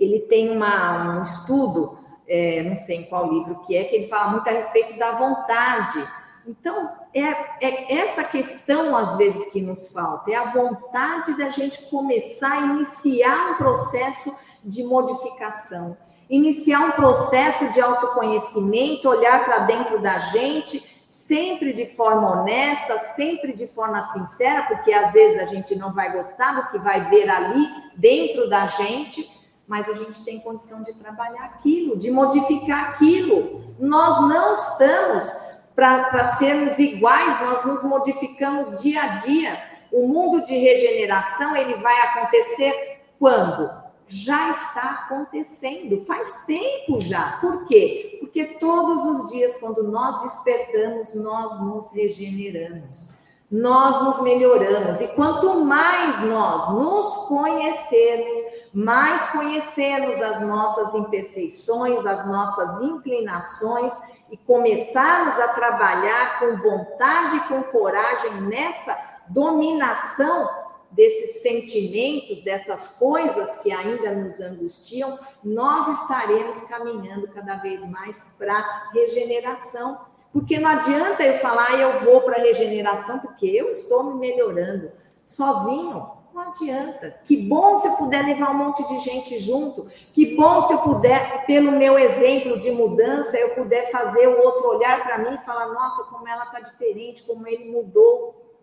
ele 0.00 0.20
tem 0.20 0.50
uma, 0.50 1.18
um 1.18 1.22
estudo, 1.22 1.98
é, 2.26 2.62
não 2.62 2.74
sei 2.74 3.00
em 3.00 3.04
qual 3.04 3.30
livro 3.30 3.60
que 3.66 3.76
é, 3.76 3.84
que 3.84 3.96
ele 3.96 4.06
fala 4.06 4.30
muito 4.30 4.48
a 4.48 4.52
respeito 4.52 4.98
da 4.98 5.12
vontade. 5.12 6.08
Então, 6.46 6.92
é, 7.12 7.22
é 7.60 7.98
essa 7.98 8.22
questão, 8.22 8.96
às 8.96 9.16
vezes, 9.16 9.50
que 9.52 9.60
nos 9.60 9.90
falta, 9.90 10.30
é 10.30 10.36
a 10.36 10.50
vontade 10.50 11.36
da 11.36 11.50
gente 11.50 11.90
começar 11.90 12.52
a 12.52 12.66
iniciar 12.66 13.52
um 13.52 13.54
processo 13.54 14.32
de 14.64 14.84
modificação, 14.84 15.96
iniciar 16.30 16.80
um 16.80 16.92
processo 16.92 17.72
de 17.72 17.80
autoconhecimento, 17.80 19.08
olhar 19.08 19.44
para 19.44 19.60
dentro 19.60 20.00
da 20.00 20.18
gente, 20.18 20.78
sempre 21.08 21.72
de 21.72 21.86
forma 21.86 22.42
honesta, 22.42 22.96
sempre 22.98 23.52
de 23.52 23.66
forma 23.66 24.00
sincera, 24.02 24.62
porque 24.64 24.92
às 24.92 25.12
vezes 25.12 25.40
a 25.40 25.46
gente 25.46 25.74
não 25.74 25.92
vai 25.92 26.12
gostar 26.12 26.52
do 26.52 26.70
que 26.70 26.78
vai 26.78 27.08
ver 27.08 27.28
ali 27.28 27.66
dentro 27.96 28.48
da 28.48 28.68
gente, 28.68 29.28
mas 29.66 29.88
a 29.88 29.94
gente 29.94 30.24
tem 30.24 30.38
condição 30.38 30.84
de 30.84 30.94
trabalhar 30.94 31.44
aquilo, 31.44 31.96
de 31.96 32.12
modificar 32.12 32.90
aquilo. 32.90 33.74
Nós 33.80 34.20
não 34.28 34.52
estamos 34.52 35.45
para 35.76 36.24
sermos 36.24 36.78
iguais, 36.78 37.40
nós 37.42 37.64
nos 37.64 37.84
modificamos 37.84 38.80
dia 38.80 39.02
a 39.02 39.06
dia. 39.18 39.62
O 39.92 40.08
mundo 40.08 40.42
de 40.42 40.56
regeneração 40.56 41.54
ele 41.54 41.74
vai 41.74 41.96
acontecer 42.00 43.02
quando? 43.18 43.86
já 44.08 44.50
está 44.50 45.06
acontecendo, 45.06 46.04
faz 46.04 46.44
tempo 46.46 47.00
já. 47.00 47.38
Por 47.40 47.64
quê? 47.64 48.18
Porque 48.20 48.44
todos 48.44 49.04
os 49.04 49.30
dias, 49.32 49.56
quando 49.58 49.82
nós 49.82 50.22
despertamos, 50.22 51.14
nós 51.14 51.60
nos 51.60 51.92
regeneramos, 51.92 53.16
nós 53.50 54.04
nos 54.04 54.22
melhoramos. 54.22 55.00
E 55.00 55.08
quanto 55.08 55.64
mais 55.64 56.20
nós 56.20 56.70
nos 56.70 57.26
conhecermos, 57.26 58.38
mais 58.72 59.30
conhecermos 59.30 60.20
as 60.22 60.40
nossas 60.40 60.94
imperfeições, 60.94 62.06
as 62.06 62.26
nossas 62.26 62.82
inclinações 62.82 63.92
e 64.30 64.36
começarmos 64.36 65.38
a 65.38 65.48
trabalhar 65.48 66.38
com 66.38 66.56
vontade 66.56 67.36
e 67.36 67.40
com 67.40 67.62
coragem 67.64 68.40
nessa 68.42 68.96
dominação 69.28 70.48
desses 70.90 71.42
sentimentos, 71.42 72.42
dessas 72.42 72.88
coisas 72.88 73.58
que 73.58 73.70
ainda 73.70 74.12
nos 74.12 74.40
angustiam, 74.40 75.18
nós 75.44 76.00
estaremos 76.00 76.62
caminhando 76.62 77.28
cada 77.28 77.56
vez 77.56 77.88
mais 77.90 78.34
para 78.38 78.90
regeneração. 78.92 80.00
Porque 80.32 80.58
não 80.58 80.70
adianta 80.70 81.22
eu 81.22 81.38
falar, 81.38 81.68
ah, 81.70 81.76
eu 81.76 82.00
vou 82.00 82.22
para 82.22 82.38
regeneração, 82.42 83.18
porque 83.20 83.46
eu 83.46 83.70
estou 83.70 84.04
me 84.04 84.14
melhorando 84.14 84.90
sozinho. 85.26 86.15
Não 86.36 86.42
adianta. 86.42 87.18
Que 87.24 87.34
bom 87.34 87.76
se 87.76 87.88
eu 87.88 87.96
puder 87.96 88.22
levar 88.22 88.50
um 88.50 88.58
monte 88.58 88.86
de 88.86 89.00
gente 89.00 89.40
junto. 89.40 89.88
Que 90.12 90.36
bom 90.36 90.60
se 90.60 90.74
eu 90.74 90.80
puder, 90.80 91.46
pelo 91.46 91.72
meu 91.72 91.98
exemplo 91.98 92.60
de 92.60 92.72
mudança, 92.72 93.38
eu 93.38 93.54
puder 93.54 93.90
fazer 93.90 94.28
o 94.28 94.38
outro 94.42 94.68
olhar 94.68 95.02
para 95.02 95.16
mim 95.16 95.34
e 95.34 95.38
falar: 95.38 95.72
nossa, 95.72 96.04
como 96.04 96.28
ela 96.28 96.44
está 96.44 96.60
diferente, 96.60 97.22
como 97.22 97.48
ele 97.48 97.72
mudou. 97.72 98.54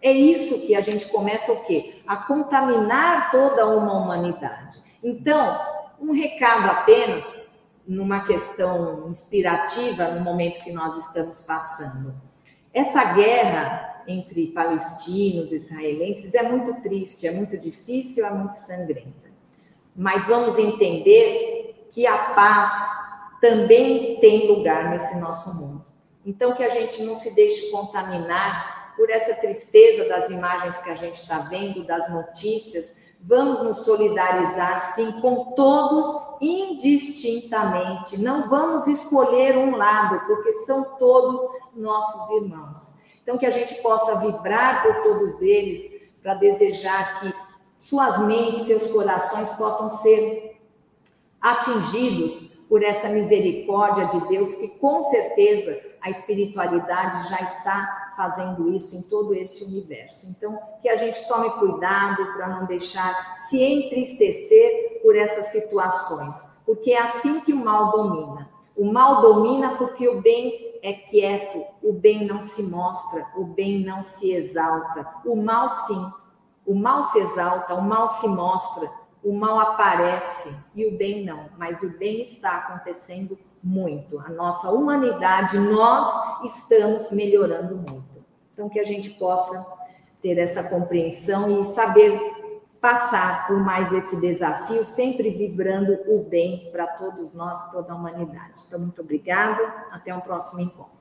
É 0.00 0.12
isso 0.12 0.68
que 0.68 0.76
a 0.76 0.80
gente 0.80 1.08
começa 1.08 1.52
o 1.52 1.64
quê? 1.64 2.00
A 2.06 2.16
contaminar 2.16 3.32
toda 3.32 3.66
uma 3.66 3.94
humanidade. 3.94 4.80
Então, 5.02 5.58
um 6.00 6.12
recado 6.12 6.70
apenas 6.70 7.58
numa 7.88 8.20
questão 8.20 9.08
inspirativa 9.08 10.10
no 10.10 10.20
momento 10.20 10.62
que 10.62 10.70
nós 10.70 10.96
estamos 10.96 11.40
passando. 11.40 12.14
Essa 12.72 13.14
guerra 13.14 13.95
entre 14.06 14.48
palestinos 14.48 15.52
e 15.52 15.56
israelenses 15.56 16.34
é 16.34 16.42
muito 16.42 16.80
triste, 16.80 17.26
é 17.26 17.32
muito 17.32 17.56
difícil, 17.58 18.24
é 18.24 18.30
muito 18.30 18.54
sangrenta. 18.54 19.26
Mas 19.94 20.26
vamos 20.26 20.58
entender 20.58 21.86
que 21.90 22.06
a 22.06 22.16
paz 22.34 22.70
também 23.40 24.18
tem 24.20 24.48
lugar 24.48 24.90
nesse 24.90 25.18
nosso 25.18 25.54
mundo. 25.54 25.84
Então, 26.24 26.54
que 26.54 26.64
a 26.64 26.68
gente 26.68 27.02
não 27.02 27.14
se 27.14 27.34
deixe 27.34 27.70
contaminar 27.70 28.94
por 28.96 29.10
essa 29.10 29.34
tristeza 29.34 30.08
das 30.08 30.30
imagens 30.30 30.80
que 30.80 30.90
a 30.90 30.96
gente 30.96 31.20
está 31.20 31.40
vendo, 31.40 31.84
das 31.84 32.10
notícias, 32.12 33.14
vamos 33.20 33.62
nos 33.62 33.84
solidarizar 33.84 34.80
sim 34.94 35.20
com 35.20 35.52
todos 35.52 36.06
indistintamente. 36.40 38.18
Não 38.20 38.48
vamos 38.48 38.86
escolher 38.86 39.56
um 39.58 39.76
lado, 39.76 40.26
porque 40.26 40.52
são 40.52 40.96
todos 40.98 41.40
nossos 41.74 42.42
irmãos. 42.42 42.95
Então, 43.26 43.36
que 43.36 43.44
a 43.44 43.50
gente 43.50 43.74
possa 43.82 44.20
vibrar 44.20 44.84
por 44.84 45.02
todos 45.02 45.42
eles, 45.42 46.00
para 46.22 46.34
desejar 46.34 47.18
que 47.18 47.34
suas 47.76 48.20
mentes, 48.20 48.66
seus 48.66 48.86
corações 48.86 49.50
possam 49.56 49.88
ser 49.88 50.60
atingidos 51.40 52.60
por 52.68 52.84
essa 52.84 53.08
misericórdia 53.08 54.06
de 54.06 54.28
Deus, 54.28 54.54
que 54.54 54.68
com 54.78 55.02
certeza 55.02 55.76
a 56.00 56.08
espiritualidade 56.08 57.28
já 57.28 57.40
está 57.40 58.12
fazendo 58.16 58.72
isso 58.72 58.94
em 58.94 59.02
todo 59.02 59.34
este 59.34 59.64
universo. 59.64 60.28
Então, 60.30 60.56
que 60.80 60.88
a 60.88 60.94
gente 60.94 61.26
tome 61.26 61.50
cuidado 61.50 62.32
para 62.34 62.48
não 62.50 62.66
deixar 62.66 63.36
se 63.38 63.60
entristecer 63.60 65.00
por 65.02 65.16
essas 65.16 65.46
situações, 65.46 66.60
porque 66.64 66.92
é 66.92 67.02
assim 67.02 67.40
que 67.40 67.52
o 67.52 67.56
mal 67.56 67.90
domina. 67.90 68.48
O 68.76 68.84
mal 68.84 69.20
domina 69.20 69.76
porque 69.76 70.08
o 70.08 70.20
bem 70.20 70.65
é 70.86 70.92
quieto, 70.92 71.64
o 71.82 71.92
bem 71.92 72.24
não 72.24 72.40
se 72.40 72.62
mostra, 72.62 73.26
o 73.36 73.44
bem 73.44 73.84
não 73.84 74.04
se 74.04 74.30
exalta. 74.30 75.04
O 75.24 75.34
mal, 75.34 75.68
sim, 75.68 76.00
o 76.64 76.76
mal 76.76 77.02
se 77.02 77.18
exalta, 77.18 77.74
o 77.74 77.82
mal 77.82 78.06
se 78.06 78.28
mostra, 78.28 78.88
o 79.20 79.32
mal 79.32 79.58
aparece 79.58 80.70
e 80.76 80.86
o 80.86 80.96
bem 80.96 81.24
não, 81.24 81.50
mas 81.58 81.82
o 81.82 81.98
bem 81.98 82.22
está 82.22 82.58
acontecendo 82.58 83.36
muito. 83.60 84.20
A 84.20 84.28
nossa 84.28 84.70
humanidade, 84.70 85.58
nós 85.58 86.44
estamos 86.44 87.10
melhorando 87.10 87.74
muito. 87.74 88.24
Então, 88.52 88.68
que 88.68 88.78
a 88.78 88.84
gente 88.84 89.10
possa 89.10 89.66
ter 90.22 90.38
essa 90.38 90.70
compreensão 90.70 91.60
e 91.60 91.64
saber 91.64 92.35
passar 92.80 93.46
por 93.46 93.58
mais 93.58 93.92
esse 93.92 94.20
desafio, 94.20 94.84
sempre 94.84 95.30
vibrando 95.30 95.98
o 96.06 96.22
bem 96.22 96.70
para 96.70 96.86
todos 96.86 97.32
nós, 97.34 97.70
toda 97.70 97.92
a 97.92 97.96
humanidade. 97.96 98.62
Então, 98.66 98.78
muito 98.78 99.00
obrigada. 99.00 99.62
Até 99.90 100.14
um 100.14 100.20
próximo 100.20 100.60
encontro. 100.60 100.95